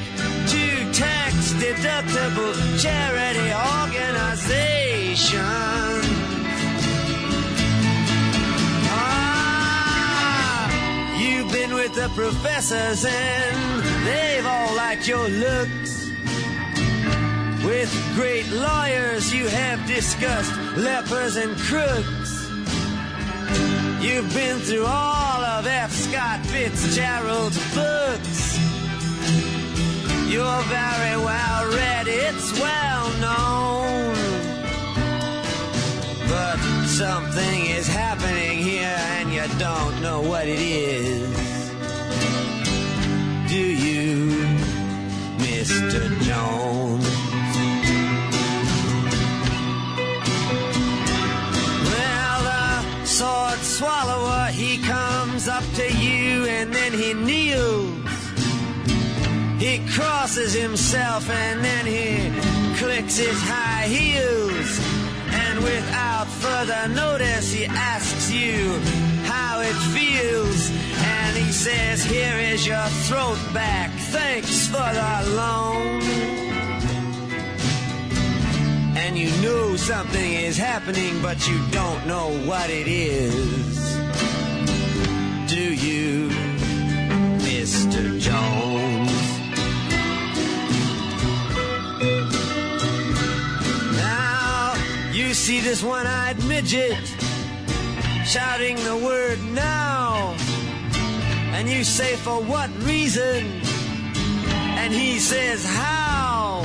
to 0.53 0.93
tax 0.93 1.53
deductible 1.53 2.53
charity 2.77 3.49
organization. 3.81 5.41
Ah, 8.93 10.69
you've 11.17 11.51
been 11.51 11.73
with 11.73 11.95
the 11.95 12.09
professors 12.09 13.05
and 13.05 13.83
they've 14.05 14.45
all 14.45 14.75
liked 14.75 15.07
your 15.07 15.27
looks. 15.29 15.89
With 17.65 17.91
great 18.15 18.47
lawyers, 18.51 19.33
you 19.33 19.47
have 19.47 19.85
discussed 19.87 20.55
lepers 20.77 21.35
and 21.35 21.57
crooks. 21.57 22.18
You've 24.01 24.33
been 24.33 24.59
through 24.59 24.85
all 24.85 25.43
of 25.43 25.67
F. 25.67 25.91
Scott 25.91 26.39
Fitzgerald's 26.45 27.59
books. 27.75 28.57
You're 30.31 30.63
very 30.63 31.17
well 31.17 31.67
read, 31.75 32.07
it's 32.07 32.57
well 32.61 33.09
known. 33.19 34.15
But 36.29 36.57
something 36.85 37.65
is 37.65 37.87
happening 37.87 38.59
here 38.59 38.97
and 39.17 39.33
you 39.33 39.43
don't 39.59 40.01
know 40.01 40.21
what 40.21 40.47
it 40.47 40.61
is. 40.61 41.69
Do 43.49 43.59
you, 43.59 44.29
Mr. 45.39 46.21
Jones? 46.21 47.28
Swallower, 53.79 54.51
he 54.51 54.77
comes 54.79 55.47
up 55.47 55.63
to 55.73 55.87
you 56.03 56.45
and 56.47 56.73
then 56.73 56.91
he 56.91 57.13
kneels. 57.13 57.95
He 59.57 59.79
crosses 59.95 60.53
himself 60.53 61.29
and 61.29 61.63
then 61.63 61.85
he 61.85 62.07
clicks 62.77 63.15
his 63.17 63.39
high 63.41 63.87
heels. 63.87 64.69
And 65.31 65.63
without 65.63 66.27
further 66.27 66.89
notice, 66.89 67.53
he 67.53 67.65
asks 67.67 68.29
you 68.29 68.77
how 69.23 69.61
it 69.61 69.77
feels. 69.95 70.69
And 70.99 71.37
he 71.37 71.49
says, 71.53 72.03
Here 72.03 72.37
is 72.53 72.67
your 72.67 72.87
throat 73.07 73.39
back. 73.53 73.91
Thanks 74.11 74.67
for 74.67 74.89
the 74.99 75.35
loan. 75.37 76.58
And 79.09 79.17
you 79.17 79.31
know 79.41 79.75
something 79.75 80.33
is 80.33 80.55
happening, 80.55 81.19
but 81.19 81.47
you 81.47 81.59
don't 81.71 82.05
know 82.05 82.29
what 82.45 82.69
it 82.69 82.87
is. 82.87 83.97
Do 85.47 85.73
you, 85.73 86.29
Mr. 87.39 88.19
Jones? 88.19 89.09
Now 93.97 94.75
you 95.11 95.33
see 95.33 95.59
this 95.59 95.81
one-eyed 95.81 96.45
midget 96.45 97.03
shouting 98.25 98.75
the 98.75 98.95
word 99.03 99.39
now. 99.55 100.35
And 101.55 101.67
you 101.67 101.83
say, 101.83 102.15
for 102.15 102.43
what 102.43 102.69
reason? 102.83 103.59
And 104.77 104.93
he 104.93 105.17
says, 105.17 105.65
how? 105.65 106.61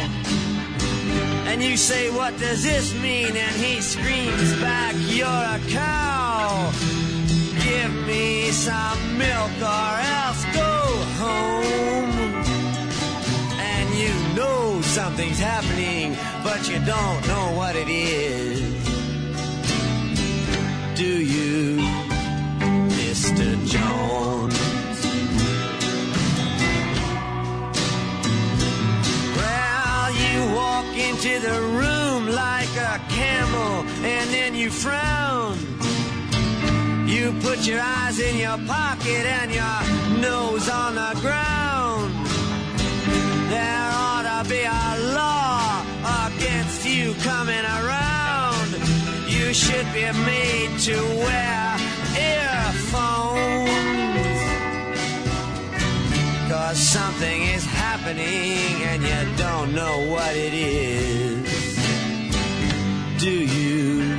And 1.55 1.63
you 1.63 1.77
say, 1.77 2.11
what 2.11 2.37
does 2.41 2.65
this 2.65 2.93
mean? 2.95 3.37
And 3.37 3.55
he 3.55 3.81
screams 3.81 4.61
back, 4.61 4.93
you're 5.07 5.25
a 5.29 5.61
cow. 5.69 6.73
Give 7.63 7.95
me 8.09 8.51
some 8.51 9.17
milk 9.17 9.53
or 9.63 9.91
else 10.19 10.45
go 10.53 10.73
home. 11.23 12.11
And 13.57 13.95
you 13.95 14.13
know 14.35 14.81
something's 14.83 15.39
happening, 15.39 16.17
but 16.43 16.69
you 16.69 16.81
don't 16.81 17.29
know 17.29 17.53
what 17.57 17.77
it 17.77 17.89
is. 17.89 18.61
Do 20.97 21.07
you, 21.07 21.77
Mr. 22.99 23.65
Jones? 23.65 24.64
Into 31.25 31.41
the 31.41 31.61
room 31.61 32.27
like 32.29 32.69
a 32.77 33.01
camel 33.09 33.85
and 34.05 34.29
then 34.31 34.55
you 34.55 34.71
frown. 34.71 35.57
You 37.09 37.33
put 37.41 37.67
your 37.67 37.81
eyes 37.81 38.19
in 38.19 38.37
your 38.37 38.59
pocket 38.67 39.25
and 39.41 39.51
your 39.51 40.21
nose 40.21 40.69
on 40.69 40.95
the 40.97 41.19
ground. 41.23 42.13
There 43.49 43.91
ought 44.05 44.43
to 44.43 44.49
be 44.51 44.65
a 44.65 45.15
law 45.15 45.83
against 46.27 46.85
you 46.87 47.15
coming 47.23 47.65
around. 47.65 48.71
You 49.27 49.55
should 49.55 49.91
be 49.95 50.05
made 50.27 50.79
to 50.81 50.97
wear 51.25 51.77
earphones. 52.21 53.65
Cause 56.51 56.79
something 56.79 57.43
is 57.43 57.65
happening 57.65 57.84
and 58.07 59.03
you 59.03 59.37
don't 59.37 59.75
know 59.75 60.07
what 60.11 60.37
it 60.37 60.53
is. 60.53 61.77
Do 63.19 63.31
you, 63.31 64.14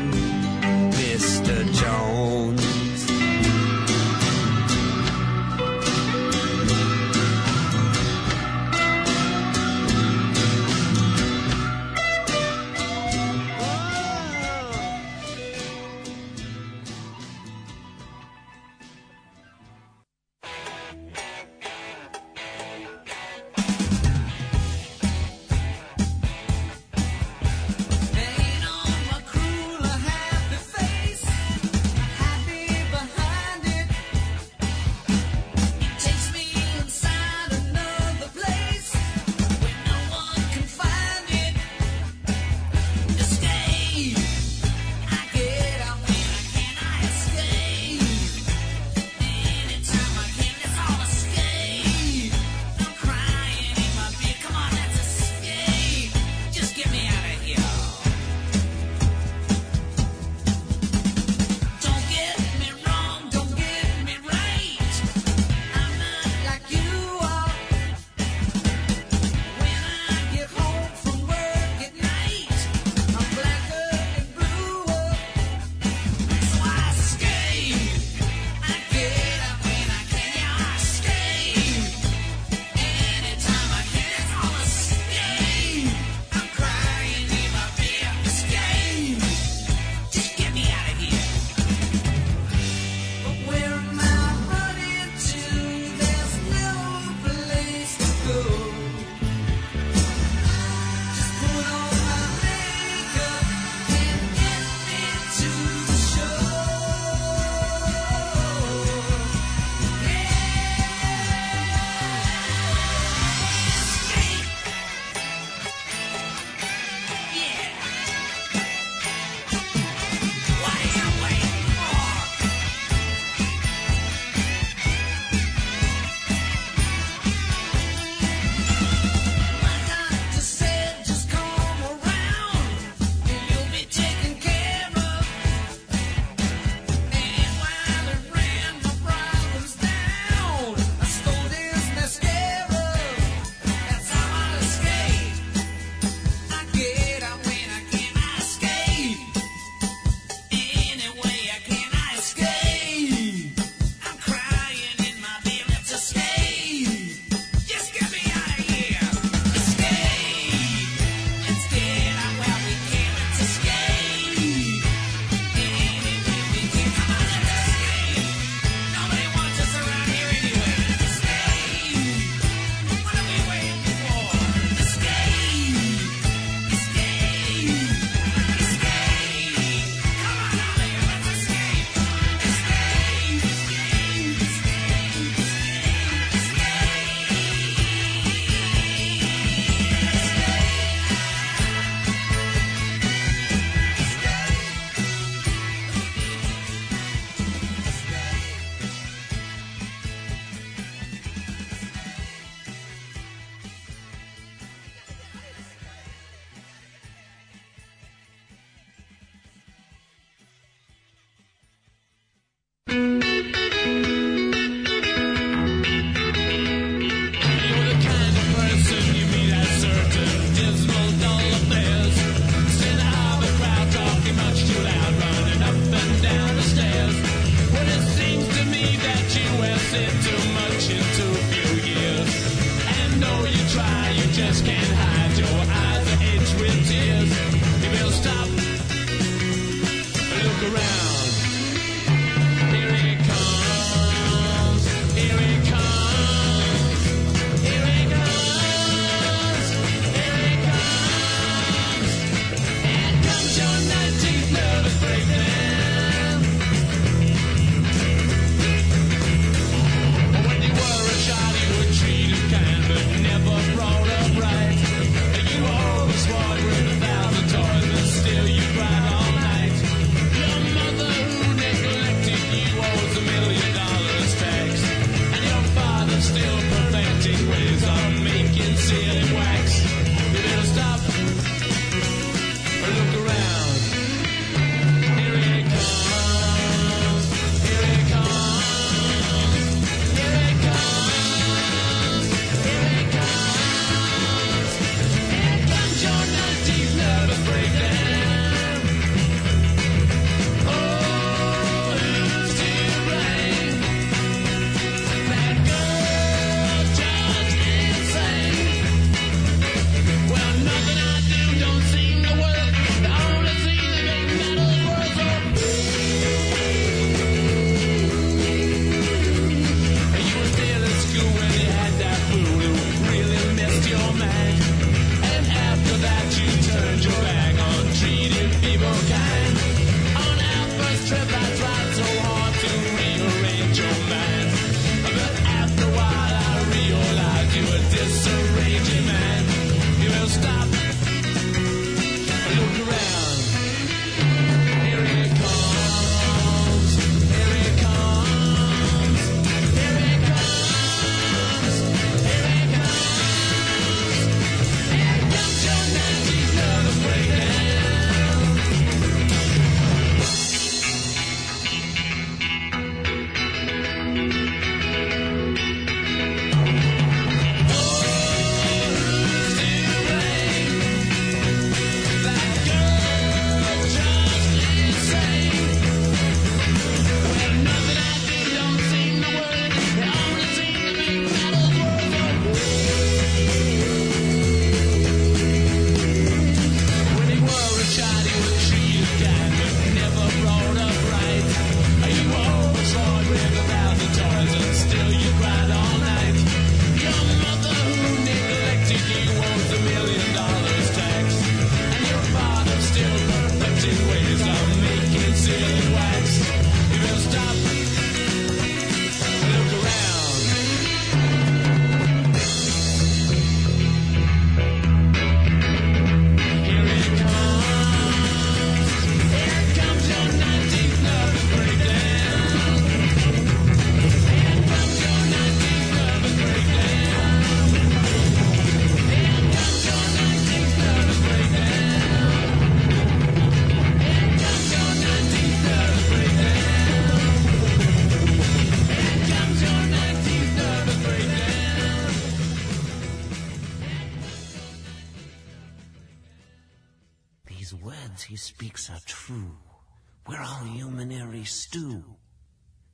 We're 450.35 450.43
all 450.43 450.65
humanary 450.65 451.45
stew. 451.45 452.03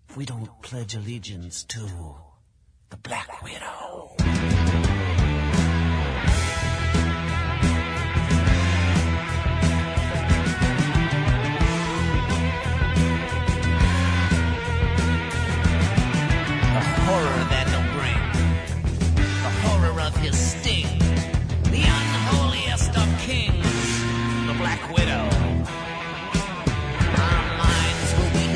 If 0.10 0.16
we 0.16 0.26
don't 0.26 0.62
pledge 0.62 0.94
allegiance 0.94 1.64
to 1.64 1.90
the 2.92 2.98
Black 2.98 3.42
Widow. 3.42 4.16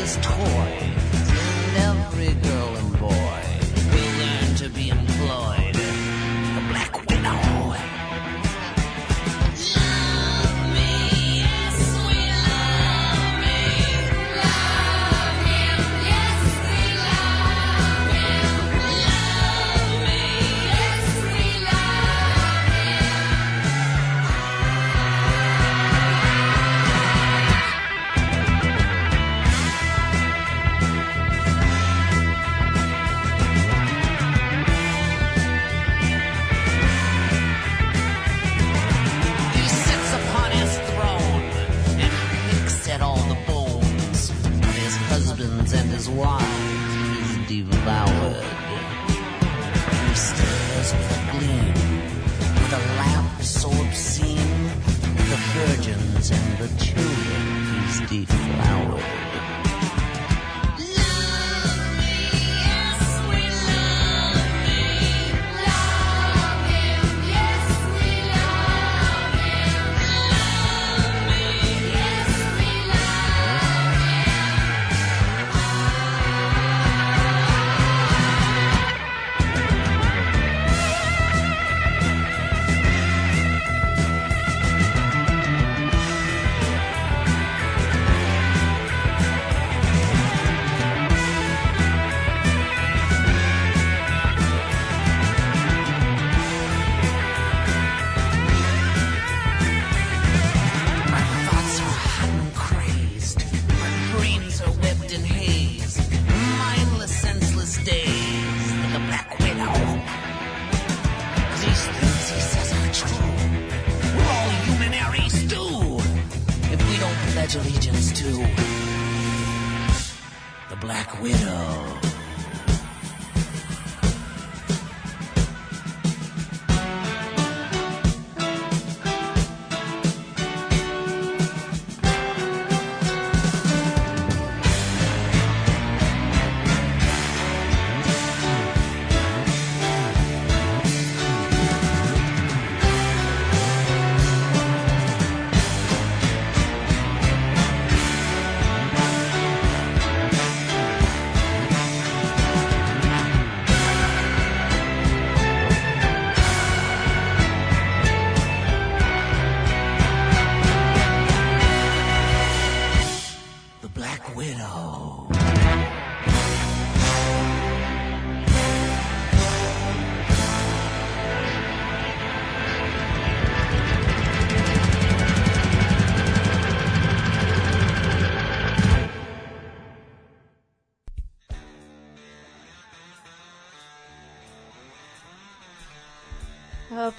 his 0.05 0.17
toy. 0.17 0.71
Every 1.89 2.33
girl 2.47 2.75
and 2.75 2.91
boy 2.99 3.41
will 3.91 4.11
learn 4.21 4.55
to 4.61 4.69
be 4.69 4.91
a 4.91 5.14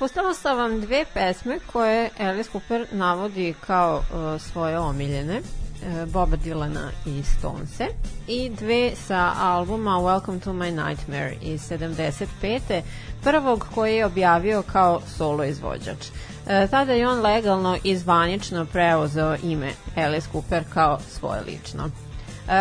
Pustila 0.07 0.35
sam 0.35 0.59
vam 0.59 0.81
dve 0.81 1.05
pesme 1.15 1.59
koje 1.73 2.11
Alice 2.19 2.51
Cooper 2.51 2.87
navodi 2.93 3.55
kao 3.67 4.03
e, 4.03 4.39
svoje 4.39 4.79
omiljene. 4.79 5.35
e, 5.35 6.07
Boba 6.07 6.37
Dylana 6.37 6.91
i 7.07 7.23
Stonese 7.23 7.87
i 8.27 8.51
dve 8.51 8.93
sa 9.07 9.33
albuma 9.39 9.91
Welcome 9.91 10.41
to 10.41 10.53
my 10.53 10.71
Nightmare 10.71 11.35
iz 11.43 11.61
75. 11.71 12.83
prvog 13.23 13.67
koji 13.75 13.97
je 13.97 14.07
objavio 14.07 14.63
kao 14.63 15.01
solo 15.17 15.45
izvođač. 15.45 16.07
E, 16.47 16.67
tada 16.71 16.93
je 16.93 17.09
on 17.09 17.21
legalno 17.21 17.77
i 17.85 17.97
zvanično 17.97 18.67
preuzeo 18.67 19.37
ime 19.43 19.71
Alice 19.97 20.29
Cooper 20.33 20.65
kao 20.75 20.99
svoje 21.11 21.41
lično. 21.41 21.91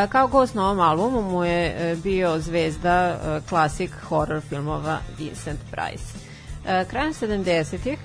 Kao 0.10 0.28
gost 0.28 0.56
na 0.56 0.66
ovom 0.66 0.80
albumu 0.80 1.22
mu 1.22 1.43
je 1.43 1.96
bio 2.04 2.39
zvezda 2.39 3.20
klasik 3.50 3.91
horror 4.10 4.41
filmova 4.41 4.98
Vincent 5.18 5.60
Price. 5.72 6.24
E, 6.68 6.86
Krajem 6.86 7.13
70-ih 7.13 7.99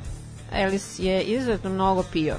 Alice 0.52 1.02
je 1.02 1.22
izuzetno 1.22 1.70
mnogo 1.70 2.04
pio. 2.12 2.36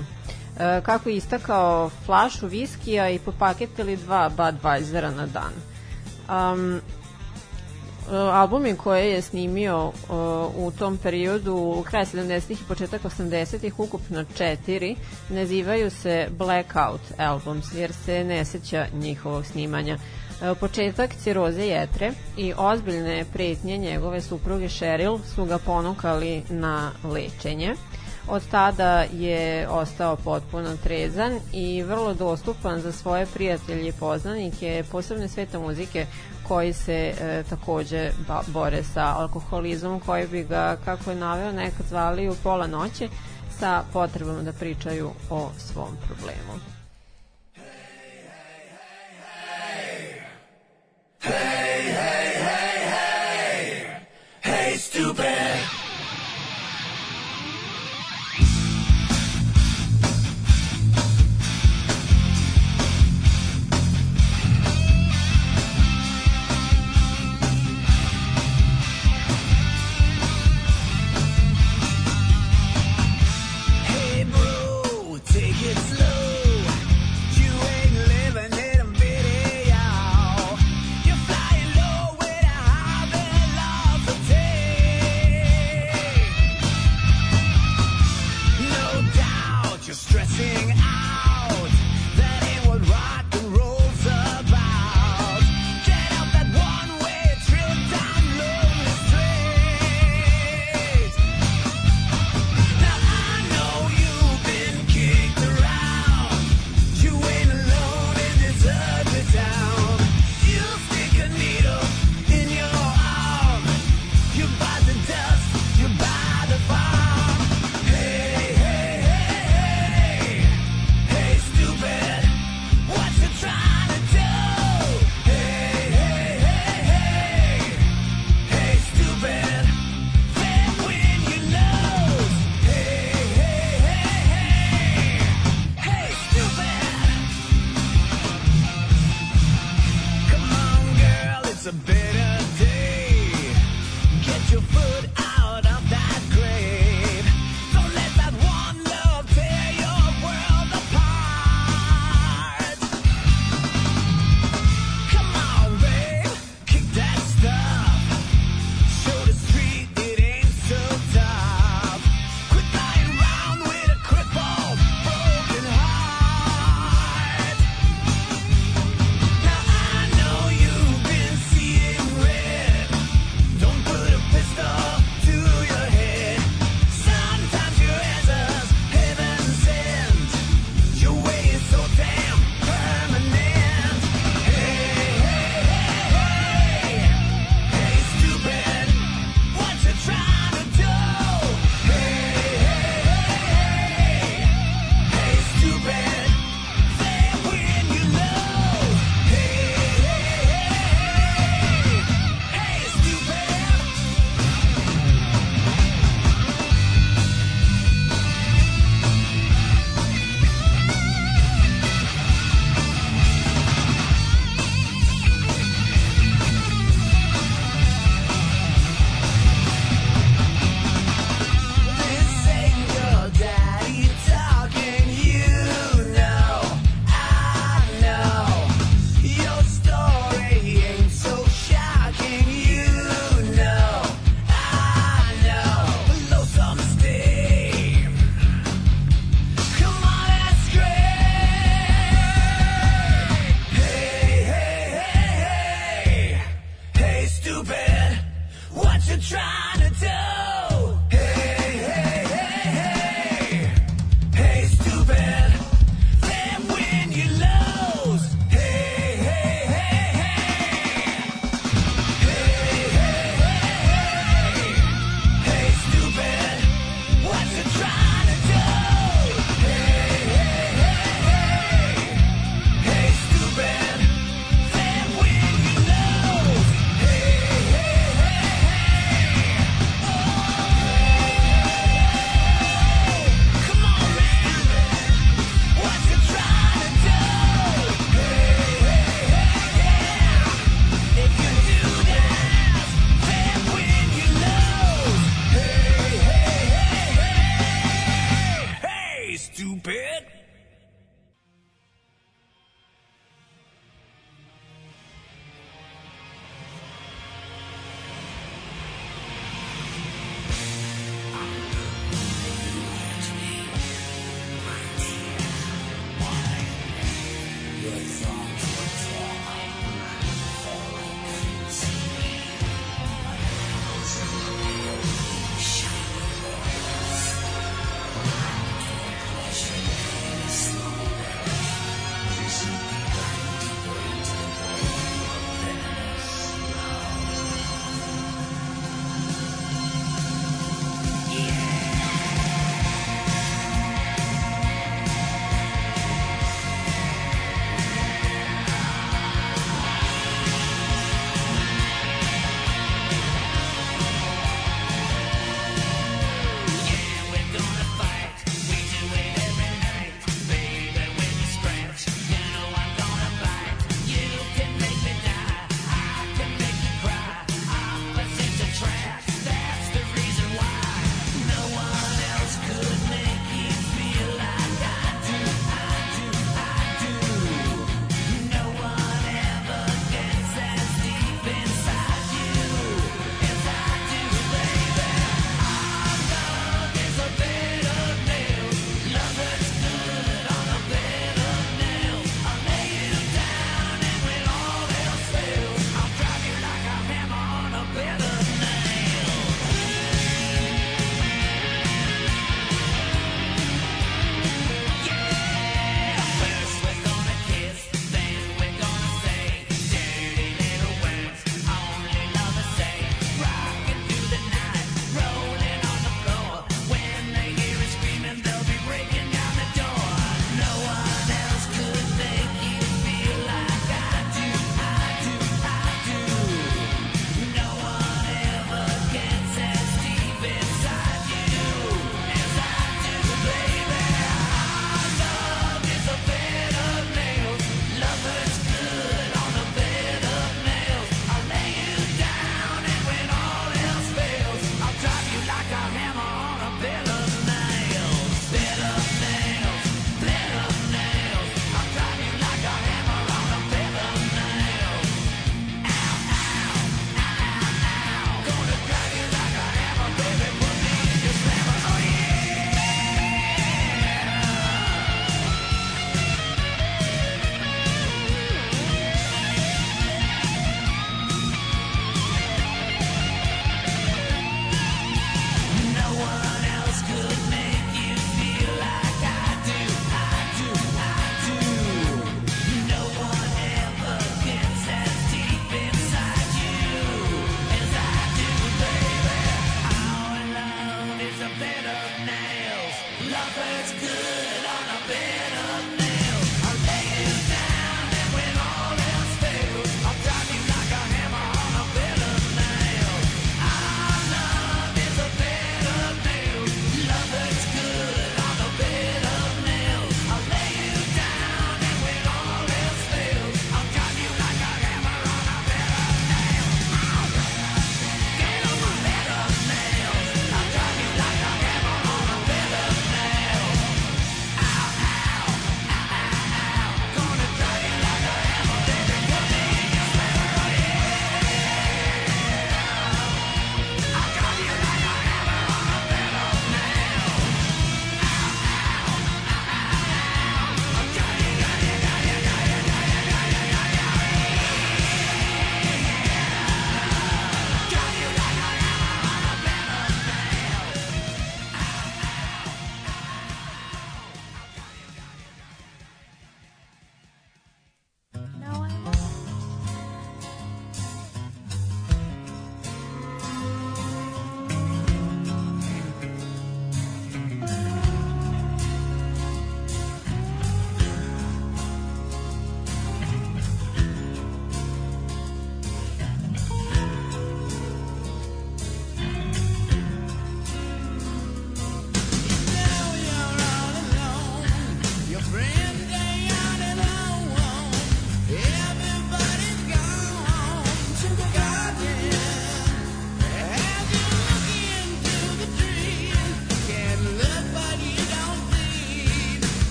E, 0.59 0.82
Kako 0.82 1.09
je 1.09 1.15
istakao 1.15 1.89
flašu 2.05 2.47
viskija 2.47 3.09
i 3.09 3.19
po 3.19 3.32
paket 3.32 3.80
ili 3.80 3.97
dva 3.97 4.32
Budweisera 4.38 5.15
na 5.15 5.28
dan. 5.28 5.53
Um, 6.30 6.82
albumi 8.11 8.76
koje 8.76 9.11
je 9.11 9.22
snimio 9.22 9.88
uh, 9.88 9.93
u 10.55 10.72
tom 10.80 10.97
periodu 10.97 11.55
u 11.55 11.84
kraju 11.84 12.05
70-ih 12.05 12.61
i 12.61 12.67
početak 12.67 13.01
80-ih 13.01 13.80
ukupno 13.80 14.26
četiri 14.38 14.95
nazivaju 15.30 15.89
se 15.89 16.28
Blackout 16.38 17.01
albums 17.17 17.65
jer 17.76 17.93
se 17.93 18.24
ne 18.24 18.45
seća 18.45 18.86
njihovog 18.93 19.45
snimanja 19.45 19.95
Uh, 19.95 20.20
početak 20.59 21.15
ciroze 21.23 21.65
jetre 21.65 22.11
i 22.37 22.53
ozbiljne 22.57 23.25
pretnje 23.33 23.77
njegove 23.77 24.21
supruge 24.21 24.65
Cheryl 24.65 25.19
su 25.35 25.45
ga 25.45 25.57
ponukali 25.57 26.43
na 26.49 26.91
lečenje 27.03 27.75
od 28.27 28.41
tada 28.51 29.05
je 29.13 29.67
ostao 29.69 30.15
potpuno 30.15 30.77
trezan 30.83 31.39
i 31.53 31.83
vrlo 31.83 32.13
dostupan 32.13 32.81
za 32.81 32.91
svoje 32.91 33.25
prijatelje 33.25 33.87
i 33.87 33.91
poznanike, 33.91 34.83
posebne 34.91 35.27
sveta 35.27 35.59
muzike 35.59 36.05
koji 36.47 36.73
se 36.73 37.13
e, 37.21 37.43
takođe 37.49 38.11
bore 38.47 38.83
sa 38.83 39.15
alkoholizmom 39.17 39.99
koji 39.99 40.27
bi 40.27 40.43
ga, 40.43 40.77
kako 40.85 41.09
je 41.09 41.15
naveo, 41.15 41.51
nekad 41.51 41.85
zvali 41.89 42.29
u 42.29 42.35
pola 42.43 42.67
noći 42.67 43.09
sa 43.59 43.83
potrebom 43.93 44.45
da 44.45 44.53
pričaju 44.53 45.11
o 45.29 45.49
svom 45.57 45.97
problemu. 46.07 46.70
Hey, 51.24 51.30
hey, 51.30 52.34
hey, 52.41 52.82
hey! 52.89 54.07
Hey, 54.41 54.76
stupid! 54.78 55.80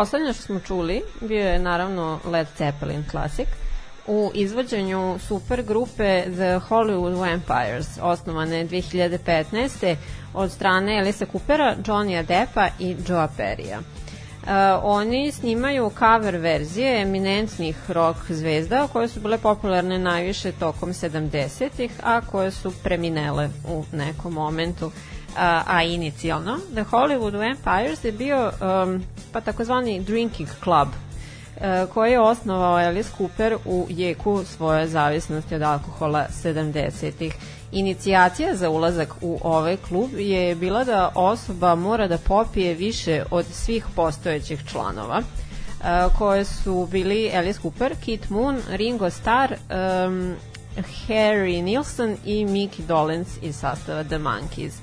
Poslednje 0.00 0.32
što 0.32 0.42
smo 0.42 0.60
čuli 0.60 1.02
bio 1.20 1.48
je 1.48 1.58
naravno 1.58 2.18
Led 2.24 2.46
Zeppelin 2.58 3.04
klasik 3.10 3.48
u 4.06 4.30
izvođenju 4.34 5.18
super 5.18 5.62
grupe 5.62 6.22
The 6.22 6.60
Hollywood 6.68 7.14
Vampires, 7.18 7.86
osnovane 8.02 8.66
2015. 8.66 9.96
od 10.34 10.52
strane 10.52 10.98
Elisa 10.98 11.26
Coopera, 11.32 11.76
Johnny'a 11.84 12.26
Deppa 12.26 12.68
i 12.78 12.96
Joa 13.08 13.28
Perrya. 13.36 13.78
Uh, 13.78 14.48
oni 14.82 15.32
snimaju 15.32 15.90
cover 15.98 16.36
verzije 16.36 17.02
eminentnih 17.02 17.90
rock 17.90 18.18
zvezda 18.30 18.88
koje 18.92 19.08
su 19.08 19.20
bile 19.20 19.38
popularne 19.38 19.98
najviše 19.98 20.52
tokom 20.52 20.88
70-ih, 20.92 21.90
a 22.02 22.20
koje 22.20 22.50
su 22.50 22.72
preminele 22.82 23.50
u 23.68 23.84
nekom 23.92 24.32
momentu 24.32 24.90
a, 25.36 25.62
a 25.66 25.82
inicijalno 25.82 26.58
The 26.72 26.84
Hollywood 26.84 27.36
Vampires 27.38 28.04
je 28.04 28.12
bio 28.12 28.52
um, 28.84 29.02
pa 29.32 29.40
takozvani 29.40 30.00
drinking 30.00 30.48
club 30.62 30.88
e, 31.60 31.86
koji 31.94 32.12
je 32.12 32.20
osnovao 32.20 32.74
Alice 32.74 33.10
Cooper 33.18 33.56
u 33.64 33.86
jeku 33.88 34.44
svoje 34.44 34.88
zavisnosti 34.88 35.54
od 35.54 35.62
alkohola 35.62 36.26
70-ih. 36.44 37.34
Inicijacija 37.72 38.54
za 38.54 38.70
ulazak 38.70 39.14
u 39.20 39.38
ovaj 39.42 39.76
klub 39.76 40.10
je 40.18 40.54
bila 40.54 40.84
da 40.84 41.12
osoba 41.14 41.74
mora 41.74 42.08
da 42.08 42.18
popije 42.18 42.74
više 42.74 43.24
od 43.30 43.46
svih 43.46 43.86
postojećih 43.96 44.64
članova 44.70 45.20
e, 45.20 45.84
koje 46.18 46.44
su 46.44 46.88
bili 46.90 47.30
Alice 47.34 47.60
Cooper, 47.60 47.94
Kit 48.04 48.30
Moon, 48.30 48.60
Ringo 48.70 49.10
Starr, 49.10 49.52
um, 49.52 50.36
Harry 51.08 51.62
Nilsson 51.62 52.16
i 52.24 52.46
Mickey 52.46 52.86
Dolenz 52.86 53.26
iz 53.42 53.56
sastava 53.56 54.04
The 54.04 54.18
Monkees. 54.18 54.74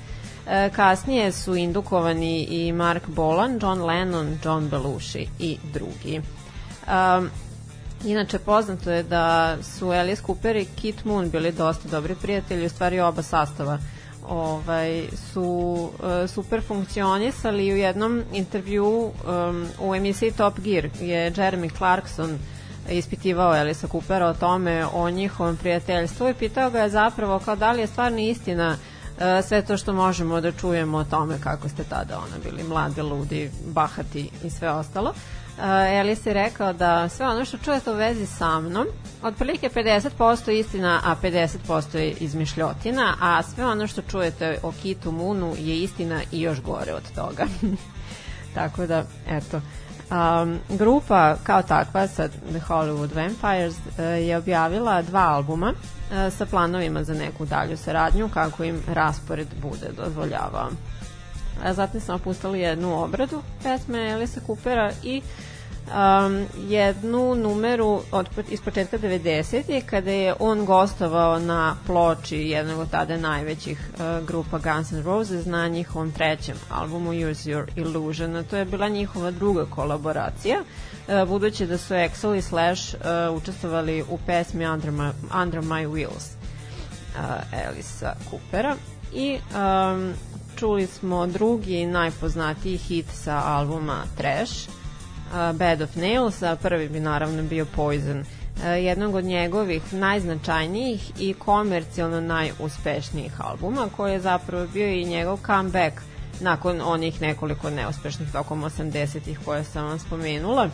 E, 0.49 0.69
kasnije 0.69 1.31
su 1.31 1.55
indukovani 1.55 2.43
i 2.43 2.71
Mark 2.71 3.07
Bolan, 3.07 3.59
John 3.61 3.81
Lennon, 3.81 4.37
John 4.43 4.69
Belushi 4.69 5.27
i 5.39 5.57
drugi. 5.73 6.21
Um, 6.87 7.29
inače, 8.05 8.39
poznato 8.39 8.91
je 8.91 9.03
da 9.03 9.57
su 9.63 9.89
Alice 9.89 10.21
Cooper 10.25 10.55
i 10.55 10.65
Kit 10.65 11.05
Moon 11.05 11.29
bili 11.29 11.51
dosta 11.51 11.89
dobri 11.89 12.15
prijatelji, 12.15 12.65
u 12.65 12.69
stvari 12.69 12.99
oba 12.99 13.21
sastava 13.21 13.77
ovaj, 14.29 15.07
su 15.33 15.43
uh, 15.93 16.29
super 16.29 16.61
funkcionisali 16.61 17.73
u 17.73 17.77
jednom 17.77 18.23
intervju 18.33 18.87
um, 18.87 19.67
u 19.81 19.95
emisiji 19.95 20.31
Top 20.31 20.59
Gear 20.59 20.85
je 20.99 21.31
Jeremy 21.31 21.77
Clarkson 21.77 22.39
ispitivao 22.89 23.55
Elisa 23.55 23.87
Coopera 23.87 24.27
o 24.27 24.33
tome, 24.33 24.85
o 24.93 25.09
njihovom 25.09 25.57
prijateljstvu 25.57 26.29
i 26.29 26.33
pitao 26.33 26.69
ga 26.69 26.79
je 26.79 26.89
zapravo 26.89 27.39
kao 27.39 27.55
da 27.55 27.71
li 27.71 27.81
je 27.81 27.87
stvarno 27.87 28.19
istina 28.19 28.77
sve 29.47 29.61
to 29.61 29.77
što 29.77 29.93
možemo 29.93 30.41
da 30.41 30.51
čujemo 30.51 30.97
o 30.97 31.03
tome 31.03 31.37
kako 31.43 31.69
ste 31.69 31.83
tada 31.83 32.17
ona 32.17 32.37
bili 32.43 32.63
mladi, 32.63 33.01
ludi, 33.01 33.51
bahati 33.65 34.29
i 34.43 34.49
sve 34.49 34.69
ostalo. 34.69 35.09
Uh, 35.09 35.63
Elis 35.89 36.25
je 36.25 36.33
rekao 36.33 36.73
da 36.73 37.09
sve 37.09 37.27
ono 37.27 37.45
što 37.45 37.57
čujete 37.57 37.91
u 37.91 37.95
vezi 37.95 38.25
sa 38.25 38.59
mnom, 38.59 38.87
otprilike 39.23 39.69
50% 39.69 40.51
istina, 40.51 41.01
a 41.03 41.15
50% 41.23 41.97
je 41.97 42.11
izmišljotina, 42.11 43.15
a 43.21 43.43
sve 43.43 43.65
ono 43.65 43.87
što 43.87 44.01
čujete 44.01 44.59
o 44.63 44.71
Kitu 44.81 45.11
Munu 45.11 45.53
je 45.59 45.77
istina 45.77 46.21
i 46.31 46.41
još 46.41 46.61
gore 46.61 46.93
od 46.93 47.15
toga. 47.15 47.45
Tako 48.55 48.87
da, 48.87 49.03
eto. 49.29 49.61
Um, 50.11 50.59
grupa 50.77 51.35
kao 51.43 51.61
takva 51.61 52.07
sa 52.07 52.27
The 52.27 52.59
Hollywood 52.67 53.15
Vampires 53.15 53.75
uh, 53.75 54.05
je 54.27 54.37
objavila 54.37 55.01
dva 55.01 55.19
albuma 55.19 55.73
uh, 55.73 56.33
sa 56.33 56.45
planovima 56.45 57.03
za 57.03 57.13
neku 57.13 57.45
dalju 57.45 57.77
saradnju 57.77 58.29
kako 58.29 58.63
im 58.63 58.81
raspored 58.93 59.47
bude 59.61 59.91
dozvoljavao. 59.97 60.69
A 61.63 61.73
zatim 61.73 62.01
smo 62.01 62.17
pustili 62.17 62.59
jednu 62.59 63.03
obradu 63.03 63.41
pesme 63.63 64.09
Elisa 64.09 64.39
Coopera 64.45 64.91
i 65.03 65.21
um, 65.87 66.45
jednu 66.67 67.35
numeru 67.35 68.01
od, 68.11 68.29
iz 68.49 68.61
početka 68.61 68.97
90. 68.97 69.81
kada 69.85 70.11
je 70.11 70.33
on 70.39 70.65
gostovao 70.65 71.39
na 71.39 71.75
ploči 71.85 72.37
jednog 72.37 72.79
od 72.79 72.89
tada 72.89 73.17
najvećih 73.17 73.79
uh, 73.93 74.27
grupa 74.27 74.57
Guns 74.57 74.91
N' 74.91 75.03
Roses 75.03 75.45
na 75.45 75.67
njihovom 75.67 76.11
trećem 76.11 76.55
albumu 76.69 77.09
Use 77.09 77.49
Your 77.49 77.65
Illusion. 77.75 78.35
A 78.35 78.43
To 78.43 78.57
je 78.57 78.65
bila 78.65 78.89
njihova 78.89 79.31
druga 79.31 79.65
kolaboracija 79.65 80.59
uh, 80.61 81.29
budući 81.29 81.65
da 81.65 81.77
su 81.77 81.93
Axel 81.93 82.37
i 82.37 82.41
Slash 82.41 82.93
uh, 82.93 83.37
učestvovali 83.37 84.03
u 84.09 84.17
pesmi 84.25 84.67
Under 84.67 84.91
My, 84.91 85.11
Under 85.41 85.61
My 85.61 85.87
Wheels 85.87 86.35
uh, 87.15 87.69
Elisa 87.69 88.15
Coopera 88.29 88.75
i 89.13 89.37
um, 89.55 90.13
čuli 90.55 90.87
smo 90.87 91.27
drugi 91.27 91.85
najpoznatiji 91.85 92.77
hit 92.77 93.05
sa 93.13 93.41
albuma 93.45 94.03
Trash 94.17 94.69
Bed 95.53 95.81
of 95.81 95.95
Nails, 95.95 96.43
a 96.43 96.55
prvi 96.55 96.89
bi 96.89 96.99
naravno 96.99 97.43
bio 97.43 97.65
Poison 97.65 98.23
jednog 98.83 99.15
od 99.15 99.23
njegovih 99.23 99.93
najznačajnijih 99.93 101.11
i 101.19 101.33
komercijalno 101.33 102.21
najuspešnijih 102.21 103.41
albuma 103.41 103.87
koji 103.97 104.13
je 104.13 104.19
zapravo 104.19 104.67
bio 104.73 104.87
i 104.87 105.05
njegov 105.05 105.39
comeback 105.45 106.01
nakon 106.39 106.81
onih 106.81 107.21
nekoliko 107.21 107.69
neuspešnih 107.69 108.31
tokom 108.31 108.63
80-ih 108.63 109.39
koje 109.45 109.63
sam 109.63 109.85
vam 109.85 109.99
spomenula. 109.99 110.69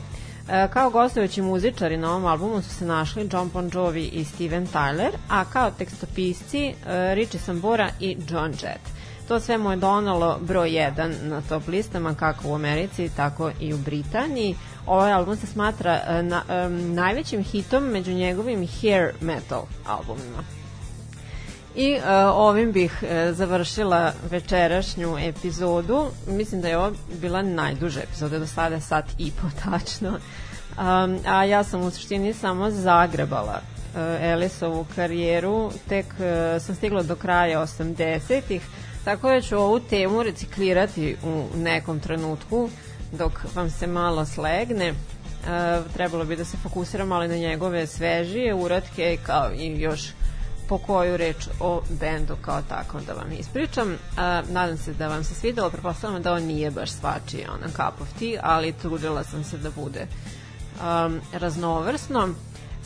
Kao 0.74 0.90
gostujući 0.90 1.42
muzičari 1.42 1.98
na 1.98 2.10
ovom 2.10 2.26
albumu 2.26 2.62
su 2.62 2.70
se 2.70 2.86
našli 2.86 3.30
John 3.34 3.50
Bon 3.54 3.72
Jovi 3.74 4.04
i 4.04 4.26
Steven 4.26 4.68
Tyler, 4.68 5.12
a 5.30 5.46
kao 5.46 5.72
tekstopisci 5.72 6.74
Richie 7.14 7.40
Sambora 7.40 7.90
i 8.00 8.18
John 8.30 8.52
Jett. 8.52 9.03
To 9.28 9.40
sve 9.40 9.58
mu 9.58 9.72
je 9.72 9.78
donalo 9.78 10.38
broj 10.42 10.70
1 10.70 11.24
na 11.24 11.42
top 11.42 11.68
listama 11.68 12.16
kako 12.16 12.50
u 12.50 12.56
Americi, 12.56 13.10
tako 13.16 13.52
i 13.60 13.74
u 13.74 13.78
Britaniji. 13.78 14.56
Ovaj 14.86 15.12
album 15.12 15.36
se 15.36 15.48
smatra 15.48 16.02
e, 16.08 16.24
na, 16.24 16.44
e, 16.50 16.70
najvećim 16.70 17.44
hitom 17.44 17.84
među 17.84 18.12
njegovim 18.12 18.68
hair 18.68 19.12
metal 19.22 19.66
albumima. 19.86 20.44
I 21.76 21.92
e, 21.92 22.16
ovim 22.26 22.72
bih 22.72 23.04
e, 23.04 23.34
završila 23.34 24.14
večerašnju 24.32 25.18
epizodu. 25.20 26.08
Mislim 26.28 26.62
da 26.62 26.68
je 26.68 26.78
ovo 26.78 26.92
bila 27.22 27.42
najduža 27.42 28.02
epizoda 28.02 28.40
do 28.40 28.48
sada, 28.48 28.80
sat 28.80 29.06
i 29.18 29.32
po 29.32 29.48
tačno. 29.64 30.10
Um, 30.10 31.20
a 31.28 31.44
ja 31.44 31.64
sam 31.64 31.82
u 31.82 31.92
suštini 31.92 32.34
samo 32.34 32.72
zagrebala 32.72 33.62
uh, 33.94 34.00
Elisovu 34.22 34.86
karijeru, 34.96 35.72
tek 35.90 36.06
uh, 36.06 36.62
sam 36.62 36.76
stigla 36.76 37.04
do 37.04 37.16
kraja 37.16 37.62
80-ih, 37.62 38.62
tako 39.06 39.30
da 39.30 39.42
ću 39.42 39.58
ovu 39.58 39.80
temu 39.80 40.24
reciklirati 40.24 41.16
u 41.24 41.58
nekom 41.58 42.00
trenutku 42.00 42.70
dok 43.12 43.32
vam 43.56 43.70
se 43.70 43.88
malo 43.88 44.26
slegne. 44.26 44.92
Uh, 44.92 45.94
trebalo 45.94 46.26
bi 46.26 46.36
da 46.36 46.46
se 46.46 46.58
fokusiram 46.58 47.12
ali 47.12 47.28
na 47.28 47.36
njegove 47.36 47.88
svežije 47.88 48.54
uratke 48.54 49.18
kao 49.26 49.52
i 49.54 49.82
još 49.82 50.02
po 50.70 50.78
koju 50.78 51.18
reč 51.18 51.48
o 51.60 51.82
bendu 51.90 52.36
kao 52.42 52.62
takvom 52.62 53.04
da 53.06 53.14
vam 53.14 53.32
ispričam. 53.40 53.98
A, 54.18 54.42
nadam 54.50 54.78
se 54.78 54.94
da 54.94 55.08
vam 55.08 55.24
se 55.24 55.36
svidelo, 55.36 55.70
prepostavljam 55.70 56.22
da 56.22 56.34
on 56.34 56.44
nije 56.44 56.72
baš 56.72 56.92
svačiji 56.92 57.46
ona 57.54 57.68
cup 57.68 58.02
of 58.02 58.08
tea, 58.20 58.40
ali 58.44 58.74
trudila 58.82 59.24
sam 59.24 59.44
se 59.44 59.58
da 59.58 59.70
bude 59.72 60.08
um, 60.08 61.22
raznovrsno. 61.34 62.30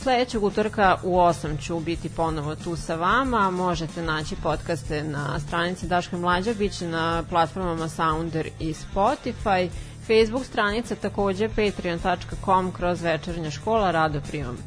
Sledećeg 0.02 0.44
utorka 0.44 0.96
u 1.02 1.16
8 1.16 1.66
ću 1.66 1.80
biti 1.80 2.08
ponovo 2.08 2.54
tu 2.54 2.76
sa 2.76 2.94
vama. 2.94 3.50
Možete 3.50 4.02
naći 4.02 4.36
podcaste 4.42 5.04
na 5.04 5.40
stranici 5.40 5.86
Daška 5.86 6.16
Mlađa, 6.16 6.54
bit 6.54 6.78
će 6.78 6.86
na 6.88 7.24
platformama 7.30 7.88
Sounder 7.88 8.48
i 8.60 8.74
Spotify. 8.74 9.68
Facebook 10.06 10.44
stranica 10.44 10.94
takođe 10.94 11.48
patreon.com 11.48 12.72
kroz 12.72 13.02
večernja 13.02 13.50
škola, 13.50 13.90
rado 13.90 14.20
primam 14.28 14.58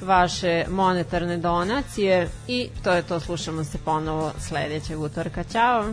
vaše 0.00 0.64
monetarne 0.70 1.38
donacije 1.38 2.28
i 2.48 2.68
to 2.84 2.92
je 2.92 3.02
to, 3.02 3.20
slušamo 3.20 3.64
se 3.64 3.78
ponovo 3.78 4.32
sledećeg 4.38 5.00
utorka. 5.00 5.44
Ćao! 5.44 5.84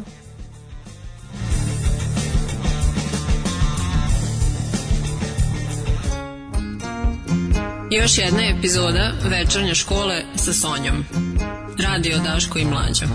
Još 8.01 8.17
jedna 8.17 8.43
epizoda 8.43 9.11
večernje 9.23 9.75
škole 9.75 10.21
sa 10.35 10.53
Sonjom. 10.53 11.05
Radio 11.79 12.17
Daško 12.17 12.59
i 12.59 12.65
Mlađa. 12.65 13.05